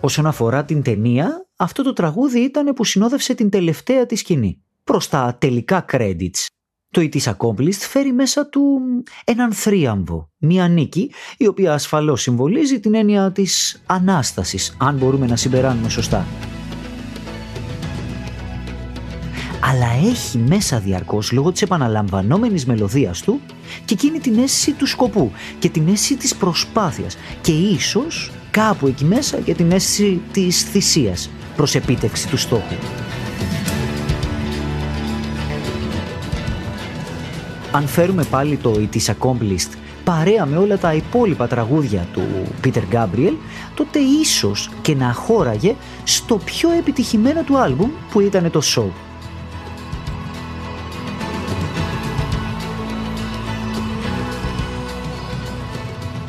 Όσον 0.00 0.26
αφορά 0.26 0.64
την 0.64 0.82
ταινία, 0.82 1.46
αυτό 1.56 1.82
το 1.82 1.92
τραγούδι 1.92 2.40
ήταν 2.40 2.74
που 2.74 2.84
συνόδευσε 2.84 3.34
την 3.34 3.50
τελευταία 3.50 4.06
της 4.06 4.20
σκηνή. 4.20 4.62
Προς 4.84 5.08
τα 5.08 5.36
τελικά 5.40 5.84
credits. 5.92 6.46
Το 6.90 7.00
«It 7.00 7.16
is 7.16 7.32
accomplished» 7.36 7.72
φέρει 7.72 8.12
μέσα 8.12 8.48
του 8.48 8.80
έναν 9.24 9.52
θρίαμβο, 9.52 10.30
μια 10.38 10.68
νίκη, 10.68 11.10
η 11.36 11.46
οποία 11.46 11.72
ασφαλώς 11.72 12.22
συμβολίζει 12.22 12.80
την 12.80 12.94
έννοια 12.94 13.32
της 13.32 13.82
Ανάστασης, 13.86 14.76
αν 14.78 14.96
μπορούμε 14.96 15.26
να 15.26 15.36
συμπεράνουμε 15.36 15.88
σωστά. 15.88 16.26
Αλλά 19.68 19.86
έχει 20.08 20.38
μέσα 20.38 20.78
διαρκώς 20.78 21.32
λόγω 21.32 21.52
της 21.52 21.62
επαναλαμβανόμενης 21.62 22.66
μελωδίας 22.66 23.20
του 23.22 23.40
και 23.84 23.94
εκείνη 23.94 24.18
την 24.18 24.38
αίσθηση 24.38 24.72
του 24.72 24.86
σκοπού 24.86 25.32
και 25.58 25.68
την 25.68 25.88
αίσθηση 25.88 26.16
της 26.16 26.34
προσπάθειας 26.34 27.16
και 27.40 27.52
ίσως 27.52 28.30
κάπου 28.50 28.86
εκεί 28.86 29.04
μέσα 29.04 29.36
και 29.36 29.54
την 29.54 29.70
αίσθηση 29.72 30.20
της 30.32 30.62
θυσίας 30.62 31.30
προς 31.56 31.74
επίτευξη 31.74 32.28
του 32.28 32.36
στόχου. 32.36 32.74
Αν 37.72 37.86
φέρουμε 37.86 38.24
πάλι 38.24 38.56
το 38.56 38.74
It 38.78 38.96
is 38.96 39.14
accomplished 39.14 39.70
παρέα 40.04 40.46
με 40.46 40.56
όλα 40.56 40.78
τα 40.78 40.94
υπόλοιπα 40.94 41.46
τραγούδια 41.46 42.06
του 42.12 42.22
Peter 42.64 42.82
Gabriel, 42.92 43.34
τότε 43.74 43.98
ίσως 43.98 44.70
και 44.82 44.94
να 44.94 45.12
χώραγε 45.12 45.74
στο 46.04 46.36
πιο 46.36 46.70
επιτυχημένο 46.70 47.42
του 47.42 47.58
άλμπουμ 47.58 47.90
που 48.10 48.20
ήταν 48.20 48.50
το 48.50 48.60
Show. 48.74 49.05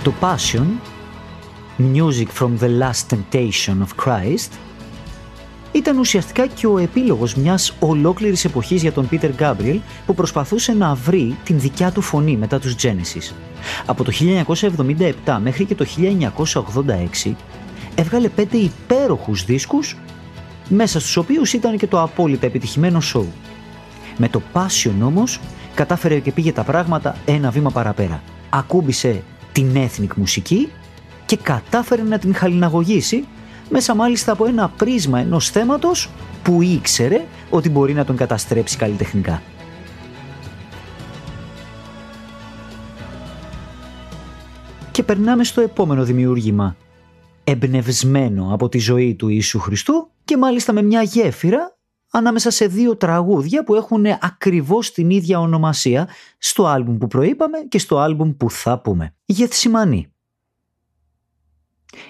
Το 0.08 0.14
Passion, 0.22 0.66
Music 1.78 2.28
from 2.40 2.52
the 2.60 2.70
Last 2.82 3.14
Temptation 3.14 3.76
of 3.82 4.06
Christ, 4.06 4.52
ήταν 5.72 5.98
ουσιαστικά 5.98 6.48
και 6.48 6.68
ο 6.68 6.78
επίλογος 6.78 7.36
μιας 7.36 7.74
ολόκληρης 7.80 8.46
εποχής 8.46 8.82
για 8.82 8.92
τον 8.92 9.10
Peter 9.12 9.32
Gabriel 9.40 9.80
που 10.06 10.14
προσπαθούσε 10.14 10.74
να 10.74 10.94
βρει 10.94 11.36
την 11.44 11.60
δικιά 11.60 11.92
του 11.92 12.02
φωνή 12.02 12.38
μετά 12.38 12.60
τους 12.60 12.76
Genesis. 12.82 13.34
Από 13.86 14.04
το 14.04 14.12
1977 15.26 15.38
μέχρι 15.42 15.66
και 15.66 15.76
το 15.76 15.86
1986 17.26 17.36
έβγαλε 17.96 18.30
πέντε 18.30 18.58
υπέροχους 18.58 19.46
δίσκους 19.46 19.98
μέσα 20.70 21.00
στους 21.00 21.18
οποίους 21.18 21.54
ήταν 21.54 21.78
και 21.78 21.88
το 21.88 22.02
απόλυτα 22.02 22.46
επιτυχημένο 22.46 23.00
show. 23.14 23.26
Με 24.18 24.30
το 24.30 24.42
Passion 24.54 24.96
όμως 25.04 25.40
κατάφερε 25.74 26.20
και 26.20 26.32
πήγε 26.32 26.52
τα 26.52 26.64
πράγματα 26.64 27.16
ένα 27.26 27.50
βήμα 27.50 27.70
παραπέρα. 27.70 28.22
Ακούμπησε 28.50 29.24
την 29.58 29.76
έθνη 29.76 30.08
μουσική 30.16 30.70
και 31.26 31.38
κατάφερε 31.38 32.02
να 32.02 32.20
την 32.20 32.36
χαλιναγωγήσει 32.36 33.28
μέσα 33.70 33.96
μάλιστα 33.96 34.32
από 34.32 34.46
ένα 34.46 34.70
πρίσμα 34.70 35.20
ενός 35.20 35.50
θέματος 35.50 36.10
που 36.44 36.62
ήξερε 36.62 37.26
ότι 37.50 37.70
μπορεί 37.70 37.94
να 37.94 38.06
τον 38.06 38.16
καταστρέψει 38.16 38.78
καλλιτεχνικά. 38.78 39.42
Και 44.92 45.04
περνάμε 45.04 45.44
στο 45.44 45.62
επόμενο 45.62 46.04
δημιούργημα, 46.04 46.76
εμπνευσμένο 47.44 48.50
από 48.54 48.70
τη 48.70 48.78
ζωή 48.78 49.16
του 49.16 49.30
Ιησού 49.30 49.60
Χριστού 49.60 50.10
και 50.26 50.38
μάλιστα 50.38 50.74
με 50.74 50.82
μια 50.82 51.02
γέφυρα 51.02 51.77
ανάμεσα 52.12 52.50
σε 52.50 52.68
δύο 52.68 52.98
τραγούδια 52.98 53.64
που 53.64 53.76
έχουν 53.76 54.06
ακριβώς 54.20 54.92
την 54.92 55.10
ίδια 55.10 55.40
ονομασία 55.40 56.10
στο 56.38 56.66
άλμπουμ 56.66 56.98
που 56.98 57.08
προείπαμε 57.08 57.58
και 57.70 57.80
στο 57.80 57.98
άλμπουμ 57.98 58.38
που 58.38 58.52
θα 58.52 58.80
πούμε. 58.80 59.16
Γεθσιμανή. 59.26 60.12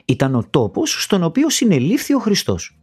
Ήταν 0.05 0.35
ο 0.35 0.43
τόπος 0.49 1.03
στον 1.03 1.23
οποίο 1.23 1.49
συνελήφθη 1.49 2.13
ο 2.13 2.19
Χριστός. 2.19 2.77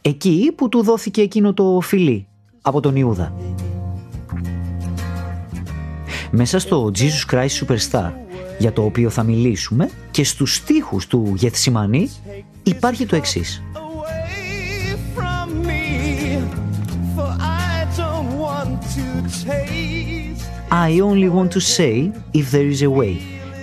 Εκεί 0.00 0.52
που 0.56 0.68
του 0.68 0.82
δόθηκε 0.82 1.20
εκείνο 1.20 1.54
το 1.54 1.80
φιλί 1.82 2.28
από 2.62 2.80
τον 2.80 2.96
Ιούδα. 2.96 3.34
Μέσα 6.30 6.58
στο 6.58 6.90
Jesus 6.94 7.34
Christ 7.34 7.48
Superstar 7.48 8.12
για 8.58 8.72
το 8.72 8.84
οποίο 8.84 9.10
θα 9.10 9.22
μιλήσουμε 9.22 9.90
και 10.10 10.24
στους 10.24 10.54
στίχους 10.54 11.06
του 11.06 11.32
Γεθσιμανή 11.36 12.10
υπάρχει 12.62 13.06
το 13.06 13.16
εξής. 13.16 13.62
I 20.76 20.98
only 21.00 21.28
want 21.28 21.52
to 21.52 21.60
say, 21.60 22.10
if 22.32 22.50
there 22.50 22.68
is 22.74 22.82
a 22.82 22.90
way, 22.90 23.14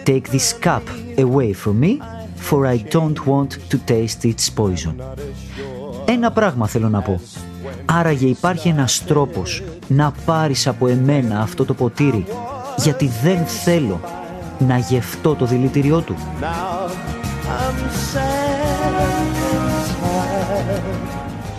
take 0.06 0.30
this 0.30 0.54
cup 0.54 0.86
away 1.18 1.52
from 1.52 1.76
me, 1.84 2.00
for 2.48 2.66
I 2.66 2.78
don't 2.78 3.20
want 3.26 3.52
to 3.72 3.78
taste 3.78 4.26
its 4.26 4.50
poison. 4.56 4.96
Ένα 6.06 6.32
πράγμα 6.32 6.68
θέλω 6.68 6.90
να 6.90 7.02
πω. 7.02 7.22
Άραγε 7.86 8.28
υπάρχει 8.28 8.68
ένας 8.68 9.04
τρόπος 9.06 9.64
να 9.88 10.14
πάρεις 10.26 10.68
από 10.68 10.88
εμένα 10.88 11.40
αυτό 11.42 11.66
το 11.66 11.74
ποτήρι, 11.74 12.26
γιατί 12.78 13.12
δεν 13.24 13.46
θέλω 13.46 14.00
να 14.60 14.78
γευτώ 14.78 15.36
το 15.36 15.46
δηλητηριό 15.46 16.00
του. 16.02 16.16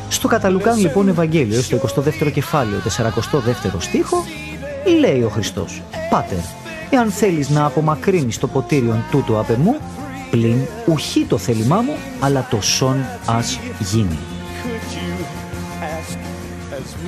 Στο 0.08 0.28
Καταλουκάν 0.28 0.78
λοιπόν 0.78 1.08
Ευαγγέλιο, 1.08 1.60
στο 1.60 1.76
22ο 1.76 2.30
κεφάλαιο, 2.32 2.78
42ο 2.78 3.76
στίχο, 3.78 4.24
λέει 4.90 5.22
ο 5.22 5.28
Χριστός 5.28 5.82
«Πάτερ, 6.10 6.38
εάν 6.90 7.10
θέλεις 7.10 7.48
να 7.48 7.64
απομακρύνεις 7.64 8.38
το 8.38 8.46
ποτήριον 8.46 9.04
τούτο 9.10 9.40
απ' 9.40 9.50
εμού, 9.50 9.76
πλην 10.30 10.58
ουχή 10.86 11.24
το 11.24 11.38
θέλημά 11.38 11.80
μου, 11.80 11.94
αλλά 12.20 12.46
το 12.50 12.60
σον 12.60 12.96
ας 13.26 13.58
γίνει». 13.78 14.18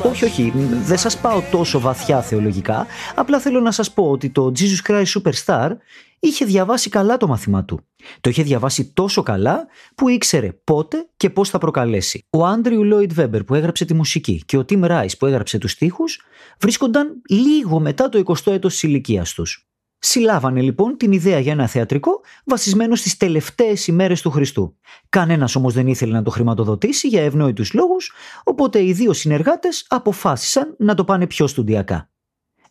Όχι, 0.03 0.25
όχι, 0.25 0.53
δεν 0.85 0.99
σας 0.99 1.19
πάω 1.19 1.43
τόσο 1.51 1.81
βαθιά 1.81 2.23
θεολογικά, 2.23 2.87
απλά 3.15 3.41
θέλω 3.41 3.61
να 3.61 3.71
σας 3.71 3.93
πω 3.93 4.11
ότι 4.11 4.31
το 4.31 4.53
Jesus 4.59 4.91
Christ 4.91 5.05
Superstar 5.05 5.71
είχε 6.19 6.45
διαβάσει 6.45 6.89
καλά 6.91 7.17
το 7.17 7.27
μαθήμα 7.27 7.65
του. 7.65 7.81
Το 8.21 8.31
είχε 8.31 8.43
διαβάσει 8.43 8.85
τόσο 8.85 9.23
καλά 9.23 9.67
που 9.95 10.09
ήξερε 10.09 10.53
πότε 10.65 11.09
και 11.17 11.31
πώς 11.31 11.49
θα 11.49 11.59
προκαλέσει. 11.59 12.27
Ο 12.31 12.47
Άντριου 12.47 12.85
Λόιτ 12.85 13.13
Βέμπερ 13.13 13.45
που 13.45 13.55
έγραψε 13.55 13.85
τη 13.85 13.95
μουσική 13.95 14.43
και 14.47 14.57
ο 14.57 14.65
Τιμ 14.65 14.85
Ράις 14.85 15.17
που 15.17 15.27
έγραψε 15.27 15.59
τους 15.59 15.71
στίχους 15.71 16.21
βρίσκονταν 16.61 17.23
λίγο 17.29 17.81
μετά 17.81 18.09
το 18.09 18.23
20ο 18.27 18.53
έτος 18.53 18.73
της 18.73 18.83
ηλικίας 18.83 19.33
τους. 19.33 19.69
Συλλάβανε 19.99 20.61
λοιπόν 20.61 20.97
την 20.97 21.13
ιδέα 21.13 21.39
για 21.39 21.53
ένα 21.53 21.67
θεατρικό 21.67 22.21
βασισμένο 22.45 22.95
στις 22.95 23.17
τελευταίες 23.17 23.87
ημέρες 23.87 24.23
του 24.23 24.31
Χριστού. 24.31 24.77
Κανένας 25.09 25.57
όμως 25.57 25.75
δεν 25.75 25.87
ήθελε 25.87 26.13
να 26.13 26.23
το 26.23 26.31
χρηματοδοτήσει 26.31 27.09
για 27.09 27.23
ευνόητους 27.23 27.73
λόγους, 27.73 28.13
οπότε 28.45 28.85
οι 28.85 28.93
δύο 28.93 29.13
συνεργάτες 29.13 29.87
αποφάσισαν 29.89 30.75
να 30.79 30.95
το 30.95 31.05
πάνε 31.05 31.27
πιο 31.27 31.47
στουντιακά. 31.47 32.09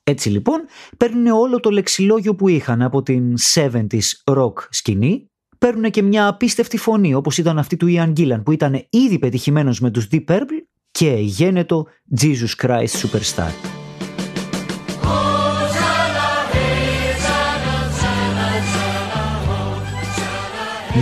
Έτσι 0.04 0.30
λοιπόν 0.30 0.66
παίρνουν 0.98 1.28
όλο 1.28 1.60
το 1.60 1.70
λεξιλόγιο 1.70 2.36
που 2.36 2.48
είχαν 2.48 2.82
από 2.82 3.04
την 3.04 3.34
70s 3.54 4.00
rock 4.24 4.54
σκηνή, 4.70 5.28
παίρνουν 5.58 5.92
και 5.92 6.02
μια 6.02 6.28
απίστευτη 6.28 6.78
φωνή 6.78 7.14
όπως 7.14 7.38
ήταν 7.38 7.60
αυτή 7.60 7.78
του 7.78 7.88
Ian 7.90 8.14
Gillan 8.18 8.42
που 8.46 8.52
ήταν 8.52 8.86
ήδη 8.90 9.20
πετυχημένος 9.20 9.80
με 9.80 9.92
τους 9.92 10.08
Deep 10.12 10.26
Purple 10.28 10.62
και 10.92 11.10
γένετο 11.10 11.88
Jesus 12.22 12.66
Christ 12.66 12.88
Superstar. 12.88 13.73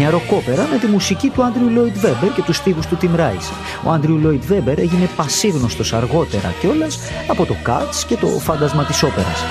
Μια 0.01 0.09
ροκόπερα 0.09 0.67
με 0.67 0.77
τη 0.77 0.87
μουσική 0.87 1.29
του 1.29 1.43
Άντριου 1.43 1.69
Λόιντ 1.69 1.97
Βέμπερ 1.97 2.33
και 2.33 2.41
τους 2.41 2.55
στίχους 2.55 2.85
του 2.85 2.97
Tim 3.01 3.15
Rice. 3.15 3.51
Ο 3.85 3.91
Άντριου 3.91 4.17
Λόιντ 4.17 4.43
Βέμπερ 4.43 4.79
έγινε 4.79 5.09
πασίγνωστος 5.15 5.93
αργότερα 5.93 6.53
κιόλας 6.59 6.99
από 7.27 7.45
το 7.45 7.55
Cats 7.65 8.03
και 8.07 8.15
το 8.15 8.27
φάντασμα 8.27 8.85
της 8.85 9.03
όπερας. 9.03 9.43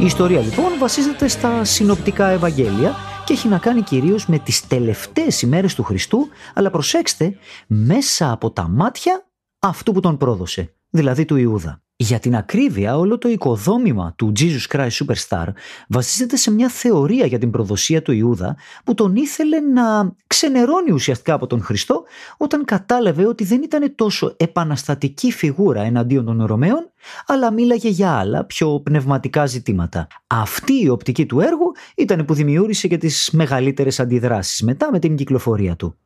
Η 0.00 0.04
ιστορία 0.04 0.40
λοιπόν 0.40 0.78
βασίζεται 0.78 1.28
στα 1.28 1.64
συνοπτικά 1.64 2.28
Ευαγγέλια 2.28 2.94
και 3.24 3.32
έχει 3.32 3.48
να 3.48 3.58
κάνει 3.58 3.82
κυρίως 3.82 4.26
με 4.26 4.38
τις 4.38 4.66
τελευταίες 4.66 5.42
ημέρες 5.42 5.74
του 5.74 5.82
Χριστού, 5.82 6.28
αλλά 6.54 6.70
προσέξτε, 6.70 7.36
μέσα 7.66 8.32
από 8.32 8.50
τα 8.50 8.68
μάτια 8.68 9.26
αυτού 9.58 9.92
που 9.92 10.00
τον 10.00 10.16
πρόδωσε, 10.16 10.74
δηλαδή 10.90 11.24
του 11.24 11.36
Ιούδα. 11.36 11.82
Για 12.02 12.18
την 12.18 12.36
ακρίβεια, 12.36 12.98
όλο 12.98 13.18
το 13.18 13.28
οικοδόμημα 13.28 14.12
του 14.16 14.32
Jesus 14.38 14.76
Christ 14.76 14.88
Superstar 14.88 15.46
βασίζεται 15.88 16.36
σε 16.36 16.50
μια 16.50 16.68
θεωρία 16.68 17.26
για 17.26 17.38
την 17.38 17.50
προδοσία 17.50 18.02
του 18.02 18.12
Ιούδα 18.12 18.56
που 18.84 18.94
τον 18.94 19.16
ήθελε 19.16 19.60
να 19.60 20.14
ξενερώνει 20.26 20.92
ουσιαστικά 20.92 21.34
από 21.34 21.46
τον 21.46 21.62
Χριστό 21.62 22.02
όταν 22.36 22.64
κατάλαβε 22.64 23.26
ότι 23.26 23.44
δεν 23.44 23.62
ήταν 23.62 23.94
τόσο 23.94 24.34
επαναστατική 24.36 25.32
φιγούρα 25.32 25.82
εναντίον 25.82 26.24
των 26.24 26.44
Ρωμαίων 26.44 26.90
αλλά 27.26 27.52
μίλαγε 27.52 27.88
για 27.88 28.10
άλλα 28.10 28.44
πιο 28.44 28.80
πνευματικά 28.80 29.46
ζητήματα. 29.46 30.06
Αυτή 30.26 30.82
η 30.82 30.88
οπτική 30.88 31.26
του 31.26 31.40
έργου 31.40 31.72
ήταν 31.96 32.24
που 32.24 32.34
δημιούργησε 32.34 32.88
και 32.88 32.98
τις 32.98 33.30
μεγαλύτερες 33.32 34.00
αντιδράσεις 34.00 34.62
μετά 34.62 34.88
με 34.92 34.98
την 34.98 35.16
κυκλοφορία 35.16 35.76
του. 35.76 35.96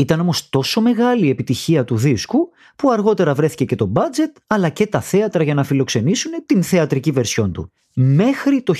Ήταν 0.00 0.20
όμως 0.20 0.48
τόσο 0.48 0.80
μεγάλη 0.80 1.26
η 1.26 1.28
επιτυχία 1.28 1.84
του 1.84 1.96
δίσκου 1.96 2.50
που 2.76 2.90
αργότερα 2.90 3.34
βρέθηκε 3.34 3.64
και 3.64 3.76
το 3.76 3.92
budget 3.94 4.40
αλλά 4.46 4.68
και 4.68 4.86
τα 4.86 5.00
θέατρα 5.00 5.42
για 5.42 5.54
να 5.54 5.64
φιλοξενήσουν 5.64 6.32
την 6.46 6.62
θεατρική 6.62 7.10
βερσιόν 7.10 7.52
του. 7.52 7.72
Μέχρι 7.94 8.62
το 8.62 8.74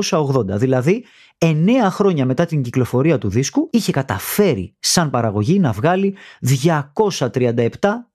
1980, 0.00 0.44
δηλαδή 0.46 1.04
9 1.38 1.46
χρόνια 1.90 2.26
μετά 2.26 2.46
την 2.46 2.62
κυκλοφορία 2.62 3.18
του 3.18 3.28
δίσκου, 3.28 3.68
είχε 3.72 3.92
καταφέρει 3.92 4.74
σαν 4.78 5.10
παραγωγή 5.10 5.58
να 5.58 5.72
βγάλει 5.72 6.14
237 7.18 7.64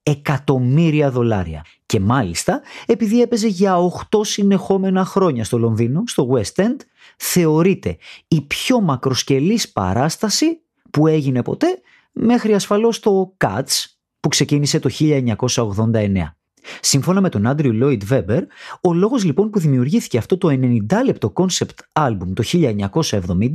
εκατομμύρια 0.02 1.10
δολάρια. 1.10 1.64
Και 1.86 2.00
μάλιστα, 2.00 2.60
επειδή 2.86 3.20
έπαιζε 3.20 3.46
για 3.46 3.76
8 4.10 4.18
συνεχόμενα 4.20 5.04
χρόνια 5.04 5.44
στο 5.44 5.58
Λονδίνο, 5.58 6.02
στο 6.06 6.28
West 6.32 6.62
End, 6.62 6.76
θεωρείται 7.16 7.96
η 8.28 8.40
πιο 8.40 8.80
μακροσκελής 8.80 9.72
παράσταση 9.72 10.60
που 10.90 11.06
έγινε 11.06 11.42
ποτέ 11.42 11.80
μέχρι 12.20 12.54
ασφαλώς 12.54 13.00
το 13.00 13.36
Cats 13.44 13.84
που 14.20 14.28
ξεκίνησε 14.28 14.78
το 14.78 14.90
1989. 14.98 16.34
Σύμφωνα 16.80 17.20
με 17.20 17.28
τον 17.28 17.46
Άντριου 17.46 17.72
Λόιτ 17.72 18.04
Βέμπερ, 18.04 18.42
ο 18.80 18.92
λόγος 18.92 19.24
λοιπόν 19.24 19.50
που 19.50 19.58
δημιουργήθηκε 19.58 20.18
αυτό 20.18 20.38
το 20.38 20.48
90 20.48 20.56
λεπτό 21.04 21.32
concept 21.36 22.06
album 22.08 22.32
το 22.34 22.42
1970 22.52 23.50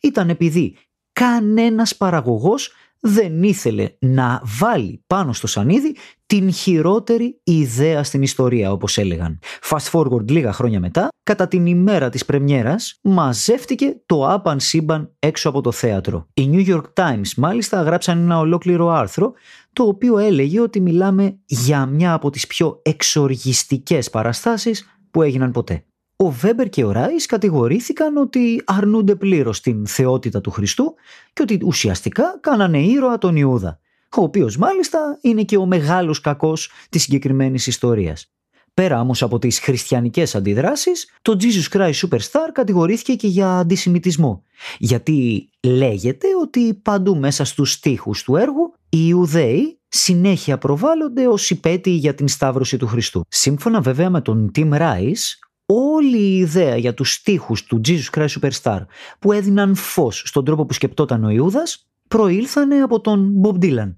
ήταν 0.00 0.28
επειδή 0.28 0.76
κανένας 1.12 1.96
παραγωγός 1.96 2.72
δεν 3.00 3.42
ήθελε 3.42 3.88
να 3.98 4.42
βάλει 4.58 5.02
πάνω 5.06 5.32
στο 5.32 5.46
σανίδι 5.46 5.96
την 6.26 6.52
χειρότερη 6.52 7.40
ιδέα 7.44 8.04
στην 8.04 8.22
ιστορία 8.22 8.72
όπως 8.72 8.98
έλεγαν. 8.98 9.38
Fast 9.62 9.90
forward 9.90 10.30
λίγα 10.30 10.52
χρόνια 10.52 10.80
μετά, 10.80 11.08
κατά 11.22 11.48
την 11.48 11.66
ημέρα 11.66 12.08
της 12.10 12.24
πρεμιέρας, 12.24 12.98
μαζεύτηκε 13.02 13.96
το 14.06 14.28
άπαν 14.28 14.60
σύμπαν 14.60 15.14
έξω 15.18 15.48
από 15.48 15.60
το 15.60 15.72
θέατρο. 15.72 16.26
Οι 16.34 16.50
New 16.52 16.74
York 16.74 16.92
Times 16.94 17.30
μάλιστα 17.36 17.82
γράψαν 17.82 18.18
ένα 18.18 18.38
ολόκληρο 18.38 18.88
άρθρο 18.88 19.32
το 19.72 19.82
οποίο 19.82 20.18
έλεγε 20.18 20.60
ότι 20.60 20.80
μιλάμε 20.80 21.38
για 21.44 21.86
μια 21.86 22.12
από 22.12 22.30
τις 22.30 22.46
πιο 22.46 22.80
εξοργιστικές 22.82 24.10
παραστάσεις 24.10 24.98
που 25.10 25.22
έγιναν 25.22 25.50
ποτέ. 25.50 25.84
Ο 26.18 26.30
Βέμπερ 26.30 26.68
και 26.68 26.84
ο 26.84 26.92
Ράις 26.92 27.26
κατηγορήθηκαν 27.26 28.16
ότι 28.16 28.62
αρνούνται 28.64 29.14
πλήρως 29.14 29.60
την 29.60 29.86
θεότητα 29.86 30.40
του 30.40 30.50
Χριστού 30.50 30.94
και 31.32 31.42
ότι 31.42 31.58
ουσιαστικά 31.64 32.38
κάνανε 32.40 32.78
ήρωα 32.78 33.18
τον 33.18 33.36
Ιούδα, 33.36 33.80
ο 34.16 34.22
οποίος 34.22 34.56
μάλιστα 34.56 35.18
είναι 35.20 35.42
και 35.42 35.56
ο 35.56 35.66
μεγάλος 35.66 36.20
κακός 36.20 36.70
της 36.88 37.02
συγκεκριμένης 37.02 37.66
ιστορίας. 37.66 38.30
Πέρα 38.74 39.00
όμως 39.00 39.22
από 39.22 39.38
τις 39.38 39.60
χριστιανικές 39.60 40.34
αντιδράσεις, 40.34 41.12
το 41.22 41.36
Jesus 41.40 41.76
Christ 41.76 41.92
Superstar 41.92 42.48
κατηγορήθηκε 42.52 43.14
και 43.14 43.26
για 43.26 43.58
αντισημιτισμό, 43.58 44.42
γιατί 44.78 45.48
λέγεται 45.62 46.26
ότι 46.42 46.74
παντού 46.74 47.16
μέσα 47.16 47.44
στους 47.44 47.72
στίχους 47.72 48.22
του 48.22 48.36
έργου 48.36 48.72
οι 48.88 48.98
Ιουδαίοι 49.08 49.78
συνέχεια 49.88 50.58
προβάλλονται 50.58 51.28
ως 51.28 51.50
υπέτειοι 51.50 51.92
για 51.92 52.14
την 52.14 52.28
σταύρωση 52.28 52.76
του 52.76 52.86
Χριστού. 52.86 53.20
Σύμφωνα 53.28 53.80
βέβαια 53.80 54.10
με 54.10 54.20
τον 54.20 54.50
Tim 54.54 54.72
Rice, 54.72 55.38
όλη 55.66 56.18
η 56.18 56.38
ιδέα 56.38 56.76
για 56.76 56.94
τους 56.94 57.12
στίχους 57.12 57.64
του 57.64 57.80
Jesus 57.86 58.18
Christ 58.18 58.28
Superstar 58.40 58.80
που 59.18 59.32
έδιναν 59.32 59.74
φως 59.74 60.22
στον 60.26 60.44
τρόπο 60.44 60.64
που 60.64 60.72
σκεπτόταν 60.72 61.24
ο 61.24 61.30
Ιούδας 61.30 61.86
προήλθανε 62.08 62.76
από 62.76 63.00
τον 63.00 63.32
Bob 63.42 63.64
Dylan. 63.64 63.94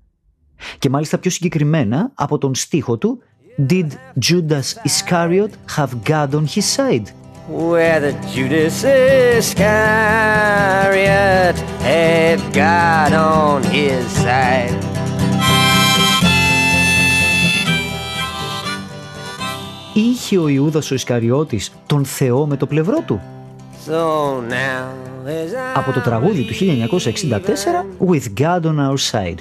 Και 0.79 0.91
μάλιστα 0.91 1.19
πιο 1.19 1.31
συγκεκριμένα 1.31 2.13
από 2.15 2.39
τον 2.39 2.55
στίχο 2.55 2.99
του 2.99 3.23
Did 3.69 3.89
Judas 4.29 4.89
Iscariot 4.89 5.51
have 5.77 5.91
God 6.05 6.35
on 6.35 6.45
his 6.45 6.65
side? 6.77 7.13
where 7.49 7.99
the 7.99 8.13
Judas 8.29 8.85
Iscariot 8.85 9.67
had 11.81 12.39
God 12.53 13.13
on 13.15 13.63
his 13.65 14.07
side; 14.13 14.88
Είχε 19.99 20.39
ο 20.39 20.49
Ιούδας 20.49 20.91
ο 20.91 20.95
Ισκαριώτης 20.95 21.73
τον 21.87 22.05
Θεό 22.05 22.47
με 22.47 22.57
το 22.57 22.67
πλευρό 22.67 23.03
του; 23.07 23.21
Από 25.75 25.93
το 25.93 26.01
τραγούδι 26.01 26.45
του 26.45 26.55
1964 26.55 28.07
With 28.09 28.41
God 28.41 28.61
on 28.63 28.91
Our 28.91 28.97
Side. 29.11 29.39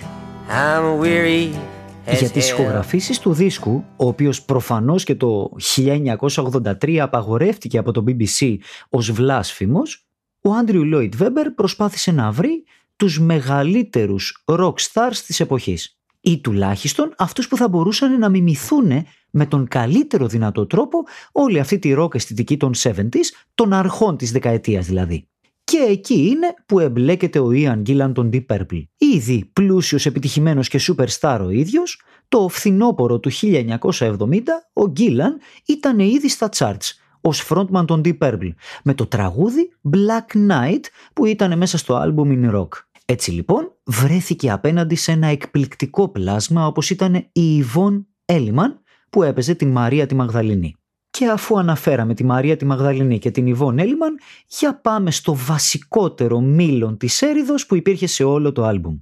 Για 2.19 2.29
τις 2.29 2.49
ηχογραφήσεις 2.49 3.19
του 3.19 3.33
δίσκου, 3.33 3.83
ο 3.95 4.07
οποίος 4.07 4.41
προφανώς 4.41 5.03
και 5.03 5.15
το 5.15 5.51
1983 5.75 6.97
απαγορεύτηκε 6.97 7.77
από 7.77 7.91
το 7.91 8.03
BBC 8.07 8.57
ως 8.89 9.11
βλάσφημος, 9.11 10.07
ο 10.41 10.53
Άντριου 10.53 10.85
Λόιτ 10.85 11.15
Βέμπερ 11.15 11.49
προσπάθησε 11.49 12.11
να 12.11 12.31
βρει 12.31 12.63
τους 12.95 13.19
μεγαλύτερους 13.19 14.43
rock 14.45 14.73
stars 14.73 15.17
της 15.25 15.39
εποχής 15.39 15.96
ή 16.27 16.39
τουλάχιστον 16.39 17.13
αυτούς 17.17 17.47
που 17.47 17.57
θα 17.57 17.67
μπορούσαν 17.67 18.19
να 18.19 18.29
μιμηθούν 18.29 19.05
με 19.31 19.45
τον 19.45 19.67
καλύτερο 19.67 20.27
δυνατό 20.27 20.65
τρόπο 20.65 21.03
όλη 21.31 21.59
αυτή 21.59 21.79
τη 21.79 21.93
rock 21.97 22.15
αισθητική 22.15 22.57
των 22.57 22.71
70s, 22.83 23.29
των 23.55 23.73
αρχών 23.73 24.17
της 24.17 24.31
δεκαετίας 24.31 24.85
δηλαδή. 24.85 25.27
Και 25.63 25.77
εκεί 25.77 26.27
είναι 26.27 26.53
που 26.65 26.79
εμπλέκεται 26.79 27.39
ο 27.39 27.51
Ιαν 27.51 27.81
Γκίλαν 27.81 28.13
των 28.13 28.29
Deep 28.33 28.45
Purple. 28.45 28.83
Ήδη 28.97 29.49
πλούσιος, 29.53 30.05
επιτυχημένος 30.05 30.67
και 30.67 30.79
superstar 30.87 31.39
ο 31.45 31.49
ίδιος, 31.49 32.01
το 32.27 32.47
φθινόπωρο 32.47 33.19
του 33.19 33.31
1970 33.31 33.79
ο 34.73 34.87
Γκίλαν 34.87 35.39
ήταν 35.65 35.99
ήδη 35.99 36.29
στα 36.29 36.49
charts 36.57 36.91
ως 37.21 37.47
frontman 37.49 37.85
των 37.87 38.01
Deep 38.05 38.17
Purple 38.17 38.53
με 38.83 38.93
το 38.93 39.05
τραγούδι 39.05 39.69
Black 39.91 40.37
Knight 40.37 40.81
που 41.13 41.25
ήταν 41.25 41.57
μέσα 41.57 41.77
στο 41.77 41.95
άλμπουμ 41.95 42.29
In 42.31 42.55
Rock. 42.55 42.67
Έτσι 43.09 43.31
λοιπόν 43.31 43.71
βρέθηκε 43.83 44.51
απέναντι 44.51 44.95
σε 44.95 45.11
ένα 45.11 45.27
εκπληκτικό 45.27 46.09
πλάσμα 46.09 46.67
όπως 46.67 46.89
ήταν 46.89 47.13
η 47.31 47.63
Yvonne 47.63 48.05
Elliman 48.25 48.73
που 49.09 49.23
έπαιζε 49.23 49.55
την 49.55 49.71
Μαρία 49.71 50.05
τη 50.05 50.15
Μαγδαληνή. 50.15 50.75
Και 51.09 51.27
αφού 51.27 51.57
αναφέραμε 51.57 52.13
τη 52.13 52.23
Μαρία 52.23 52.57
τη 52.57 52.65
Μαγδαληνή 52.65 53.19
και 53.19 53.31
την 53.31 53.47
Ιβόν 53.47 53.79
Έλιμαν, 53.79 54.19
για 54.47 54.81
πάμε 54.81 55.11
στο 55.11 55.35
βασικότερο 55.35 56.41
μήλον 56.41 56.97
της 56.97 57.21
έρηδος 57.21 57.65
που 57.65 57.75
υπήρχε 57.75 58.07
σε 58.07 58.23
όλο 58.23 58.51
το 58.51 58.63
άλμπουμ. 58.63 58.97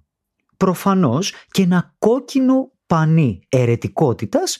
Προφανώς 0.57 1.33
και 1.51 1.62
ένα 1.62 1.95
κόκκινο 2.00 2.71
πανί 2.88 3.39
ερετικότητας 3.50 4.59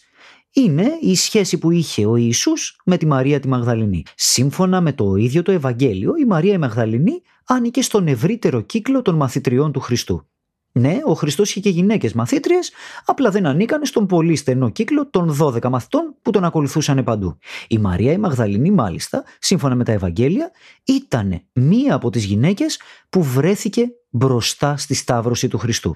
είναι 0.52 0.98
η 1.02 1.16
σχέση 1.16 1.58
που 1.58 1.72
είχε 1.72 2.06
ο 2.06 2.16
Ιησούς 2.16 2.82
με 2.86 2.98
τη 2.98 3.06
Μαρία 3.06 3.40
τη 3.40 3.48
Μαγδαληνή. 3.48 4.04
Σύμφωνα 4.16 4.82
με 4.82 4.94
το 4.94 5.16
ίδιο 5.16 5.42
το 5.42 5.52
Ευαγγέλιο, 5.52 6.16
η 6.16 6.25
Μαρία 6.25 6.54
η 6.54 6.58
Μαγδαληνή 6.58 7.22
άνοικε 7.46 7.82
στον 7.82 8.08
ευρύτερο 8.08 8.62
κύκλο 8.62 9.02
των 9.02 9.16
μαθητριών 9.16 9.72
του 9.72 9.80
Χριστού. 9.80 10.28
Ναι, 10.72 11.00
ο 11.06 11.14
Χριστός 11.14 11.50
είχε 11.50 11.60
και 11.60 11.70
γυναίκες 11.70 12.14
μαθήτριες, 12.14 12.72
απλά 13.06 13.30
δεν 13.30 13.46
ανήκανε 13.46 13.86
στον 13.86 14.06
πολύ 14.06 14.36
στενό 14.36 14.70
κύκλο 14.70 15.10
των 15.10 15.38
12 15.42 15.70
μαθητών 15.70 16.16
που 16.22 16.32
τον 16.32 16.44
ακολουθούσαν 16.44 17.04
παντού. 17.04 17.38
Η 17.68 17.78
Μαρία 17.78 18.12
η 18.12 18.18
Μαγδαληνή, 18.18 18.72
μάλιστα, 18.72 19.24
σύμφωνα 19.40 19.75
με 19.75 19.84
τα 19.84 19.92
Ευαγγέλια, 19.92 20.52
ήταν 20.84 21.42
μία 21.54 21.94
από 21.94 22.10
τις 22.10 22.24
γυναίκες 22.24 22.80
που 23.10 23.24
βρέθηκε 23.24 23.88
μπροστά 24.10 24.78
στη 24.78 24.94
σταύρωση 24.94 25.48
του 25.48 25.58
Χριστού. 25.58 25.96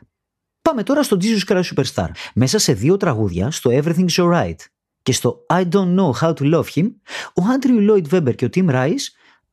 Πάμε 0.62 0.84
τώρα 0.84 1.04
στο 1.04 1.18
Jesus 1.22 1.54
Christ 1.54 1.64
Superstar. 1.76 2.10
Μέσα 2.34 2.60
σε 2.60 2.74
δύο 2.74 2.98
τραγούδια, 2.98 3.52
στο 3.52 3.72
Everything's 3.74 4.16
Alright 4.16 4.56
και 5.02 5.12
στο 5.12 5.46
I 5.50 5.64
Don't 5.70 5.96
Know 5.96 6.12
How 6.22 6.34
to 6.34 6.54
Love 6.54 6.68
Him, 6.76 6.92
ο 7.34 7.42
Άντριου 7.54 7.80
Λόιτ 7.80 8.08
Βέμπερ 8.08 8.36
και 8.36 8.46
ο 8.46 8.50
Tim 8.54 8.70
Rice 8.70 9.06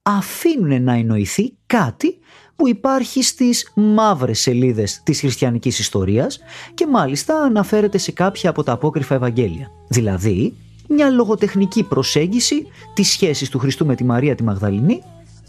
αφήνουν 0.07 0.83
να 0.83 0.93
εννοηθεί 0.93 1.53
κάτι 1.67 2.19
που 2.57 2.69
υπάρχει 2.69 3.23
στις 3.23 3.73
μαύρες 3.75 4.41
σελίδες 4.41 5.00
της 5.04 5.21
χριστιανικής 5.21 5.78
ιστορίας 5.78 6.39
και 6.75 6.87
μάλιστα 6.87 7.43
αναφέρεται 7.43 7.99
σε 7.99 8.13
κάποια 8.13 8.50
από 8.50 8.63
τα 8.63 8.73
απόκριφα 8.73 9.15
Ευαγγέλια. 9.15 9.71
Δηλαδή, 9.89 10.54
μια 10.89 11.11
λογοτεχνική 11.11 11.83
προσέγγιση 11.83 12.67
της 12.95 13.09
σχέσης 13.09 13.49
του 13.49 13.59
Χριστού 13.59 13.87
με 13.87 13.95
τη 13.95 14.04
Μαρία 14.04 14.35
τη 14.35 14.43
Μαγδαληνή 14.43 15.02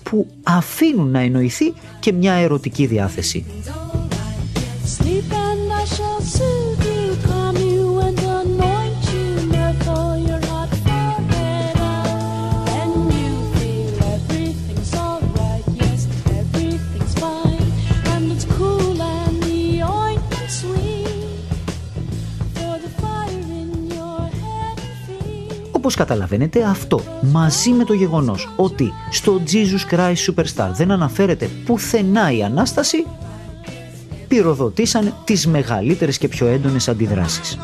που 0.03 0.27
αφήνουν 0.43 1.11
να 1.11 1.19
εννοηθεί 1.19 1.73
και 1.99 2.11
μια 2.11 2.33
ερωτική 2.33 2.85
διάθεση. 2.85 3.45
Καταλαβαίνετε 25.97 26.63
αυτό 26.63 27.01
μαζί 27.21 27.69
με 27.69 27.83
το 27.83 27.93
γεγονός 27.93 28.53
ότι 28.55 28.91
στο 29.11 29.41
Jesus 29.51 29.93
Christ 29.93 30.33
Superstar 30.33 30.69
δεν 30.73 30.91
αναφέρεται 30.91 31.49
πουθενά 31.65 32.31
η 32.31 32.43
Ανάσταση 32.43 33.05
πυροδοτήσαν 34.27 35.13
τις 35.23 35.47
μεγαλύτερες 35.47 36.17
και 36.17 36.27
πιο 36.27 36.47
έντονες 36.47 36.87
αντιδράσεις. 36.87 37.57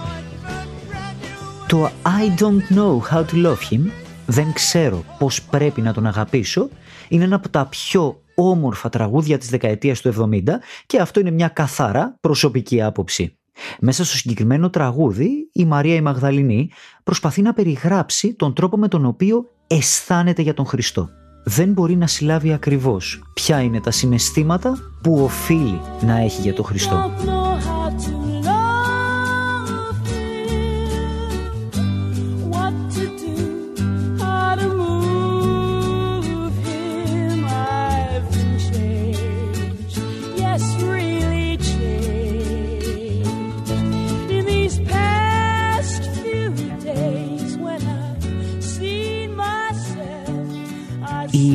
Το 1.67 1.91
I 2.03 2.41
don't 2.41 2.75
know 2.75 2.99
how 3.13 3.19
to 3.19 3.45
love 3.45 3.71
him, 3.71 3.81
δεν 4.25 4.53
ξέρω 4.53 5.03
πώς 5.17 5.41
πρέπει 5.41 5.81
να 5.81 5.93
τον 5.93 6.05
αγαπήσω, 6.05 6.69
είναι 7.09 7.23
ένα 7.23 7.35
από 7.35 7.49
τα 7.49 7.65
πιο 7.65 8.21
όμορφα 8.35 8.89
τραγούδια 8.89 9.37
της 9.37 9.49
δεκαετίας 9.49 10.01
του 10.01 10.29
70 10.31 10.41
και 10.85 10.99
αυτό 10.99 11.19
είναι 11.19 11.31
μια 11.31 11.47
καθαρά 11.47 12.17
προσωπική 12.21 12.81
άποψη. 12.81 13.37
Μέσα 13.79 14.05
στο 14.05 14.15
συγκεκριμένο 14.15 14.69
τραγούδι, 14.69 15.49
η 15.53 15.65
Μαρία 15.65 15.95
η 15.95 16.01
Μαγδαληνή 16.01 16.69
προσπαθεί 17.03 17.41
να 17.41 17.53
περιγράψει 17.53 18.33
τον 18.33 18.53
τρόπο 18.53 18.77
με 18.77 18.87
τον 18.87 19.05
οποίο 19.05 19.45
αισθάνεται 19.67 20.41
για 20.41 20.53
τον 20.53 20.65
Χριστό. 20.65 21.09
Δεν 21.45 21.71
μπορεί 21.71 21.95
να 21.95 22.07
συλλάβει 22.07 22.53
ακριβώς 22.53 23.23
ποια 23.33 23.61
είναι 23.61 23.79
τα 23.79 23.91
συναισθήματα 23.91 24.77
που 25.03 25.23
οφείλει 25.23 25.81
να 26.01 26.17
έχει 26.17 26.41
για 26.41 26.53
τον 26.53 26.65
Χριστό. 26.65 27.11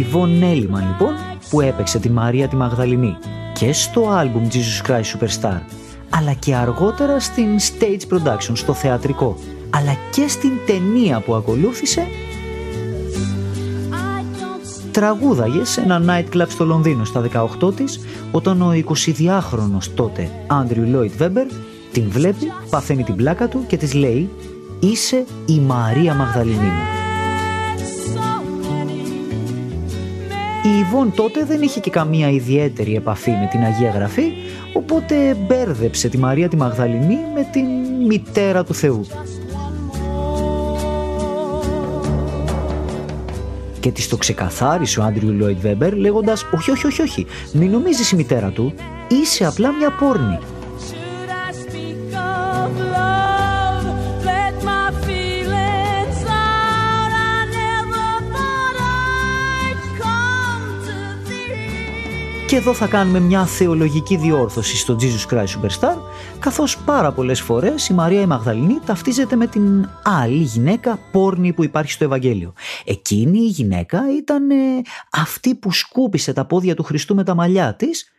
Ιβόν 0.08 0.38
Νέλιμαν 0.38 0.86
λοιπόν 0.86 1.14
που 1.50 1.60
έπαιξε 1.60 1.98
τη 1.98 2.10
Μαρία 2.10 2.48
τη 2.48 2.56
Μαγδαληνή 2.56 3.16
και 3.52 3.72
στο 3.72 4.08
άλμπουμ 4.08 4.48
Jesus 4.52 4.90
Christ 4.90 5.18
Superstar 5.18 5.60
αλλά 6.10 6.32
και 6.32 6.54
αργότερα 6.54 7.20
στην 7.20 7.58
stage 7.58 8.14
production, 8.14 8.52
στο 8.52 8.74
θεατρικό 8.74 9.38
αλλά 9.70 9.96
και 10.10 10.28
στην 10.28 10.50
ταινία 10.66 11.20
που 11.20 11.34
ακολούθησε 11.34 12.06
τραγούδαγες 14.92 15.68
σε 15.68 15.80
ένα 15.80 16.02
nightclub 16.06 16.48
στο 16.48 16.64
Λονδίνο 16.64 17.04
στα 17.04 17.28
18 17.60 17.76
της 17.76 18.00
όταν 18.32 18.62
ο 18.62 18.72
22χρονος 18.72 19.84
τότε 19.94 20.30
Άντριου 20.46 20.86
Λόιτ 20.88 21.12
Βέμπερ 21.16 21.46
την 21.92 22.10
βλέπει, 22.10 22.52
παθαίνει 22.70 23.04
την 23.04 23.16
πλάκα 23.16 23.48
του 23.48 23.64
και 23.66 23.76
της 23.76 23.94
λέει 23.94 24.30
«Είσαι 24.80 25.24
η 25.46 25.60
Μαρία 25.60 26.14
Μαγδαληνή 26.14 26.64
μου». 26.64 26.97
Η 30.88 30.90
Ιβόν 30.90 31.12
τότε 31.14 31.44
δεν 31.44 31.62
είχε 31.62 31.80
και 31.80 31.90
καμία 31.90 32.30
ιδιαίτερη 32.30 32.94
επαφή 32.94 33.30
με 33.30 33.48
την 33.50 33.64
Αγία 33.64 33.90
Γραφή, 33.90 34.32
οπότε 34.72 35.34
μπέρδεψε 35.34 36.08
τη 36.08 36.18
Μαρία 36.18 36.48
τη 36.48 36.56
Μαγδαληνή 36.56 37.18
με 37.34 37.48
την 37.52 37.66
μητέρα 38.06 38.64
του 38.64 38.74
Θεού. 38.74 39.06
Και 43.80 43.90
της 43.90 44.08
το 44.08 44.16
ξεκαθάρισε 44.16 45.00
ο 45.00 45.02
Άντριου 45.02 45.32
Λόιτ 45.32 45.58
Βέμπερ 45.58 45.96
λέγοντας 45.96 46.46
«Όχι, 46.54 46.70
όχι, 46.70 46.86
όχι, 46.86 47.02
όχι, 47.02 47.26
μην 47.52 47.70
νομίζεις 47.70 48.10
η 48.10 48.16
μητέρα 48.16 48.50
του, 48.50 48.74
είσαι 49.08 49.44
απλά 49.46 49.72
μια 49.72 49.90
πόρνη». 49.90 50.38
Και 62.48 62.56
εδώ 62.56 62.74
θα 62.74 62.86
κάνουμε 62.86 63.20
μια 63.20 63.46
θεολογική 63.46 64.16
διόρθωση 64.16 64.76
στο 64.76 64.96
Jesus 65.00 65.32
Christ 65.32 65.46
Superstar, 65.46 65.96
καθώς 66.38 66.78
πάρα 66.78 67.12
πολλές 67.12 67.40
φορές 67.40 67.88
η 67.88 67.94
Μαρία 67.94 68.20
η 68.20 68.26
Μαγδαληνή 68.26 68.78
ταυτίζεται 68.86 69.36
με 69.36 69.46
την 69.46 69.88
άλλη 70.02 70.42
γυναίκα 70.42 70.98
πόρνη 71.12 71.52
που 71.52 71.64
υπάρχει 71.64 71.92
στο 71.92 72.04
Ευαγγέλιο. 72.04 72.52
Εκείνη 72.84 73.38
η 73.38 73.46
γυναίκα 73.46 74.16
ήταν 74.16 74.50
ε, 74.50 74.54
αυτή 75.10 75.54
που 75.54 75.72
σκούπισε 75.72 76.32
τα 76.32 76.44
πόδια 76.44 76.74
του 76.74 76.82
Χριστού 76.82 77.14
με 77.14 77.24
τα 77.24 77.34
μαλλιά 77.34 77.74
της, 77.74 78.12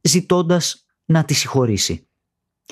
ζητώντας 0.00 0.86
να 1.04 1.24
τη 1.24 1.34
συγχωρήσει. 1.34 2.08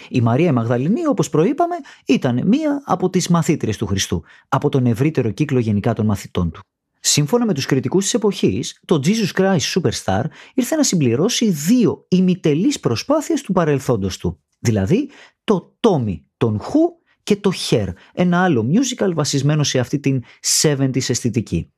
Η 0.09 0.21
Μαρία 0.21 0.49
η 0.49 0.53
Μαγδαληνή, 0.53 1.07
όπως 1.07 1.31
προείπαμε, 1.31 1.77
ήταν 2.07 2.47
μία 2.47 2.83
από 2.85 3.11
τις 3.11 3.29
μαθήτριες 3.29 3.77
του 3.77 3.87
Χριστού, 3.87 4.25
από 4.49 4.69
τον 4.69 4.87
ευρύτερο 4.87 5.31
κύκλο 5.31 5.59
γενικά 5.59 5.93
των 5.93 6.07
μαθητών 6.07 6.51
του. 6.51 6.61
Σύμφωνα 7.05 7.47
με 7.47 7.55
τους 7.55 7.67
κριτικούς 7.67 8.05
της 8.05 8.15
εποχής, 8.15 8.81
το 8.85 9.01
Jesus 9.05 9.41
Christ 9.41 9.81
Superstar 9.81 10.23
ήρθε 10.55 10.77
να 10.77 10.83
συμπληρώσει 10.83 11.51
δύο 11.51 12.05
ημιτελείς 12.09 12.81
προσπάθειες 12.81 13.43
του 13.43 13.53
παρελθόντος 13.53 14.17
του. 14.17 14.43
Δηλαδή, 14.59 15.11
το 15.45 15.77
Tommy, 15.81 16.21
τον 16.37 16.61
Who 16.61 17.03
και 17.23 17.37
το 17.37 17.51
Hair, 17.71 17.87
ένα 18.15 18.43
άλλο 18.43 18.71
musical 18.73 19.13
βασισμένο 19.15 19.63
σε 19.63 19.79
αυτή 19.79 19.99
την 19.99 20.23
70s 20.63 21.09
αισθητική. 21.09 21.73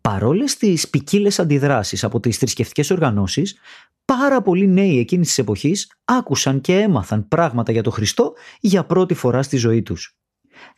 Παρόλες 0.00 0.56
τις 0.56 0.88
ποικίλες 0.88 1.38
αντιδράσεις 1.38 2.04
από 2.04 2.20
τις 2.20 2.38
θρησκευτικές 2.38 2.90
οργανώσεις, 2.90 3.56
πάρα 4.04 4.42
πολλοί 4.42 4.66
νέοι 4.66 4.98
εκείνης 4.98 5.26
της 5.26 5.38
εποχής 5.38 5.92
άκουσαν 6.04 6.60
και 6.60 6.78
έμαθαν 6.78 7.28
πράγματα 7.28 7.72
για 7.72 7.82
τον 7.82 7.92
Χριστό 7.92 8.32
για 8.60 8.84
πρώτη 8.84 9.14
φορά 9.14 9.42
στη 9.42 9.56
ζωή 9.56 9.82
τους. 9.82 10.16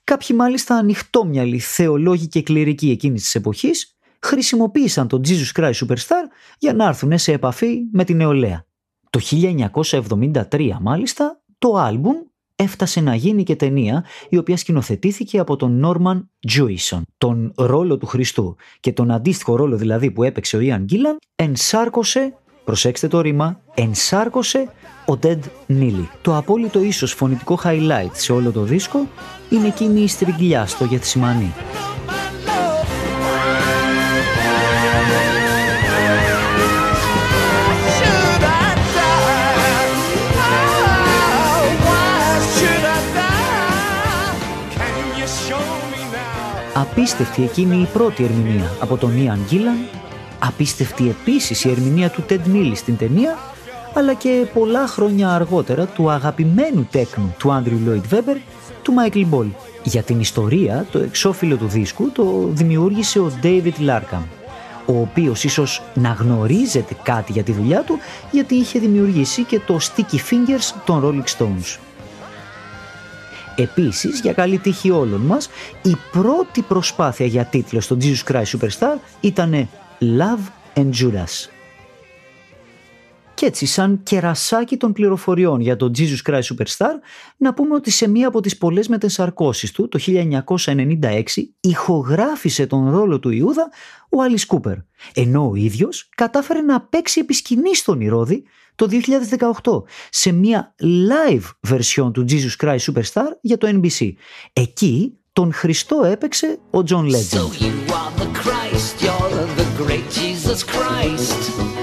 Κάποιοι 0.05 0.37
μάλιστα 0.39 0.75
ανοιχτόμυαλοι 0.77 1.59
θεολόγοι 1.59 2.27
και 2.27 2.43
κληρικοί 2.43 2.91
εκείνης 2.91 3.23
της 3.23 3.35
εποχής 3.35 3.97
χρησιμοποίησαν 4.21 5.09
τον 5.09 5.23
Jesus 5.25 5.61
Christ 5.61 5.73
Superstar 5.73 6.25
για 6.59 6.75
να 6.75 6.87
έρθουν 6.87 7.19
σε 7.19 7.33
επαφή 7.33 7.79
με 7.93 8.05
την 8.05 8.17
νεολαία. 8.17 8.67
Το 9.11 9.21
1973 10.51 10.77
μάλιστα 10.81 11.43
το 11.59 11.75
άλμπουμ 11.77 12.17
έφτασε 12.57 13.01
να 13.01 13.15
γίνει 13.15 13.43
και 13.43 13.57
ταινία 13.57 14.05
η 14.29 14.37
οποία 14.37 14.57
σκηνοθετήθηκε 14.57 15.39
από 15.39 15.57
τον 15.57 15.83
Norman 15.85 16.25
Jewison. 16.53 17.03
Τον 17.19 17.53
ρόλο 17.57 17.99
του 17.99 18.07
Χριστού 18.07 18.57
και 18.81 18.93
τον 18.93 19.11
αντίστοιχο 19.11 19.57
ρόλο 19.57 19.77
δηλαδή 19.77 20.11
που 20.11 20.23
έπαιξε 20.23 20.57
ο 20.57 20.61
Ιαν 20.61 20.83
Γκίλαν 20.83 21.17
ενσάρκωσε 21.35 22.35
προσέξτε 22.65 23.09
το 23.09 23.21
ρήμα, 23.21 23.61
ενσάρκωσε 23.75 24.69
ο 25.07 25.19
Dead 25.23 25.39
Neely. 25.69 26.07
Το 26.23 26.37
απόλυτο 26.37 26.83
ίσως 26.83 27.13
φωνητικό 27.13 27.59
highlight 27.65 28.11
σε 28.13 28.33
όλο 28.33 28.51
το 28.51 28.63
δίσκο 28.63 29.09
είναι 29.55 29.67
εκείνη 29.67 30.01
η 30.01 30.09
στριγγυλιά 30.09 30.67
στο 30.67 30.85
Γεθσιμανί. 30.85 31.53
Απίστευτη 46.75 47.43
εκείνη 47.43 47.77
η 47.77 47.89
πρώτη 47.93 48.25
ερμηνεία 48.25 48.71
από 48.81 48.97
τον 48.97 49.23
Ιαν 49.23 49.45
Γκίλαν 49.49 49.77
Απίστευτη 50.47 51.09
επίσης 51.09 51.65
η 51.65 51.71
ερμηνεία 51.71 52.11
του 52.11 52.25
Ted 52.29 52.41
Neely 52.55 52.73
στην 52.75 52.97
ταινία, 52.97 53.39
αλλά 53.95 54.15
και 54.15 54.47
πολλά 54.55 54.87
χρόνια 54.87 55.31
αργότερα 55.31 55.87
του 55.87 56.11
αγαπημένου 56.11 56.89
τέκνου 56.91 57.35
του 57.39 57.49
Andrew 57.49 57.89
Lloyd 57.89 58.15
Webber, 58.15 58.37
του 58.85 58.95
Michael 58.97 59.27
Ball. 59.31 59.47
Για 59.83 60.03
την 60.03 60.21
ιστορία, 60.21 60.87
το 60.93 60.99
εξώφυλλο 60.99 61.57
του 61.57 61.67
δίσκου 61.67 62.11
το 62.11 62.49
δημιούργησε 62.53 63.19
ο 63.19 63.33
David 63.43 63.89
Larkham, 63.89 64.25
ο 64.87 65.01
οποίος 65.01 65.45
ίσως 65.45 65.83
να 65.95 66.09
γνωρίζετε 66.09 66.97
κάτι 67.03 67.33
για 67.33 67.43
τη 67.43 67.53
δουλειά 67.53 67.83
του, 67.83 67.99
γιατί 68.31 68.55
είχε 68.55 68.79
δημιουργήσει 68.79 69.43
και 69.43 69.61
το 69.67 69.79
Sticky 69.81 70.17
Fingers 70.17 70.75
των 70.85 71.03
Rolling 71.05 71.39
Stones. 71.39 71.79
Επίσης, 73.57 74.21
για 74.21 74.33
καλή 74.33 74.59
τύχη 74.59 74.91
όλων 74.91 75.21
μας, 75.21 75.49
η 75.83 75.97
πρώτη 76.13 76.63
προσπάθεια 76.63 77.27
για 77.27 77.45
τίτλο 77.45 77.81
στο 77.81 77.97
Jesus 78.01 78.33
Christ 78.33 78.59
Superstar 78.59 78.99
ήταν 79.21 79.69
Love 80.01 80.79
and 80.79 80.91
Judas. 80.91 81.49
Και 83.45 83.51
έτσι, 83.51 83.67
σαν 83.67 84.03
κερασάκι 84.03 84.77
των 84.77 84.93
πληροφοριών 84.93 85.61
για 85.61 85.77
τον 85.77 85.93
Jesus 85.97 86.31
Christ 86.31 86.43
Superstar, 86.43 86.93
να 87.37 87.55
πούμε 87.55 87.75
ότι 87.75 87.91
σε 87.91 88.09
μία 88.09 88.29
από 88.29 88.41
τις 88.41 88.59
πολλές 88.59 88.89
μετεσαρκώσεις 88.89 89.73
του, 89.73 89.89
το 89.89 89.99
1996, 90.57 91.23
ηχογράφησε 91.61 92.67
τον 92.67 92.91
ρόλο 92.91 93.19
του 93.19 93.31
Ιούδα 93.31 93.71
ο 94.11 94.17
Alice 94.29 94.45
Κούπερ, 94.47 94.77
ενώ 95.15 95.49
ο 95.51 95.55
ίδιος 95.55 96.09
κατάφερε 96.17 96.61
να 96.61 96.81
παίξει 96.81 97.21
επισκηνή 97.21 97.75
στον 97.75 98.01
Ηρώδη 98.01 98.45
το 98.75 98.89
2018 99.63 99.83
σε 100.11 100.33
μία 100.33 100.75
live 100.81 101.73
version 101.73 102.13
του 102.13 102.25
Jesus 102.29 102.65
Christ 102.65 102.79
Superstar 102.79 103.29
για 103.41 103.59
το 103.59 103.81
NBC. 103.81 104.13
Εκεί 104.53 105.19
τον 105.33 105.53
Χριστό 105.53 106.05
έπαιξε 106.05 106.59
ο 106.71 106.79
John 106.89 107.05
Legend. 107.05 107.39
So 107.39 107.63
you 107.63 107.93
are 108.01 108.13
the 108.21 108.29
Christ, 108.43 109.03
you're 109.03 109.31
the 109.57 109.85
great 109.85 110.07
Jesus 110.11 110.63
Christ. 110.63 111.74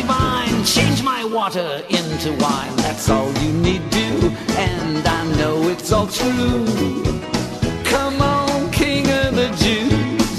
Divine. 0.00 0.56
Change 0.76 0.98
my 1.12 1.20
water 1.38 1.68
into 1.98 2.28
wine. 2.44 2.74
That's 2.84 3.06
all 3.14 3.30
you 3.42 3.52
need 3.66 3.82
do, 4.00 4.10
and 4.66 5.02
I 5.18 5.20
know 5.38 5.56
it's 5.72 5.90
all 5.96 6.08
true. 6.20 6.64
Come 7.92 8.18
on, 8.36 8.56
King 8.80 9.04
of 9.22 9.30
the 9.40 9.48
Jews. 9.62 10.38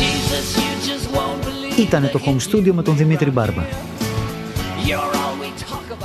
Jesus, 0.00 0.46
you 0.62 0.72
just 0.90 1.06
won't 1.16 1.40
believe. 1.44 1.78
Ήτανε 1.78 2.06
το 2.08 2.20
home 2.26 2.40
studio 2.50 2.72
με 2.72 2.82
τον 2.82 2.96
Δημήτρη 2.96 3.30
Μπάρμπα. 3.30 3.62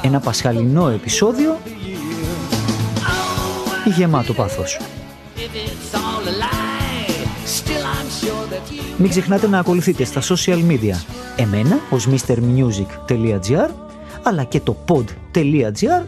Ένα 0.01 0.19
πασχαλινό 0.19 0.89
επεισόδιο 0.89 1.59
γεμάτο 3.85 4.33
πάθος. 4.33 4.77
Μην 8.97 9.09
ξεχνάτε 9.09 9.47
να 9.47 9.59
ακολουθείτε 9.59 10.03
στα 10.03 10.21
social 10.21 10.59
media 10.69 10.95
εμένα 11.35 11.79
ως 11.89 12.07
mrmusic.gr 12.09 13.69
αλλά 14.23 14.43
και 14.43 14.59
το 14.59 14.75
pod.gr 14.87 16.03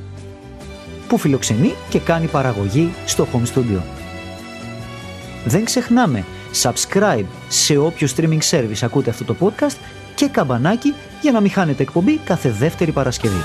που 1.07 1.17
φιλοξενεί 1.17 1.73
και 1.89 1.99
κάνει 1.99 2.27
παραγωγή 2.27 2.93
στο 3.05 3.27
home 3.33 3.57
studio. 3.57 3.81
Δεν 5.45 5.65
ξεχνάμε 5.65 6.25
subscribe 6.61 7.25
σε 7.49 7.77
όποιο 7.77 8.07
streaming 8.15 8.39
service 8.49 8.81
ακούτε 8.81 9.09
αυτό 9.09 9.23
το 9.23 9.35
podcast 9.39 9.75
και 10.15 10.27
καμπανάκι 10.27 10.93
για 11.21 11.31
να 11.31 11.41
μην 11.41 11.51
χάνετε 11.51 11.83
εκπομπή 11.83 12.17
κάθε 12.17 12.49
δεύτερη 12.51 12.91
Παρασκευή 12.91 13.41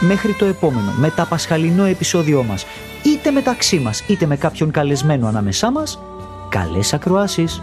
μέχρι 0.00 0.32
το 0.32 0.44
επόμενο 0.44 0.92
μεταπασχαλινό 0.96 1.84
επεισόδιό 1.84 2.42
μας, 2.42 2.66
είτε 3.06 3.30
μεταξύ 3.30 3.78
μας, 3.78 4.04
είτε 4.08 4.26
με 4.26 4.36
κάποιον 4.36 4.70
καλεσμένο 4.70 5.26
ανάμεσά 5.26 5.70
μας, 5.70 5.98
καλές 6.48 6.92
ακροάσεις! 6.94 7.62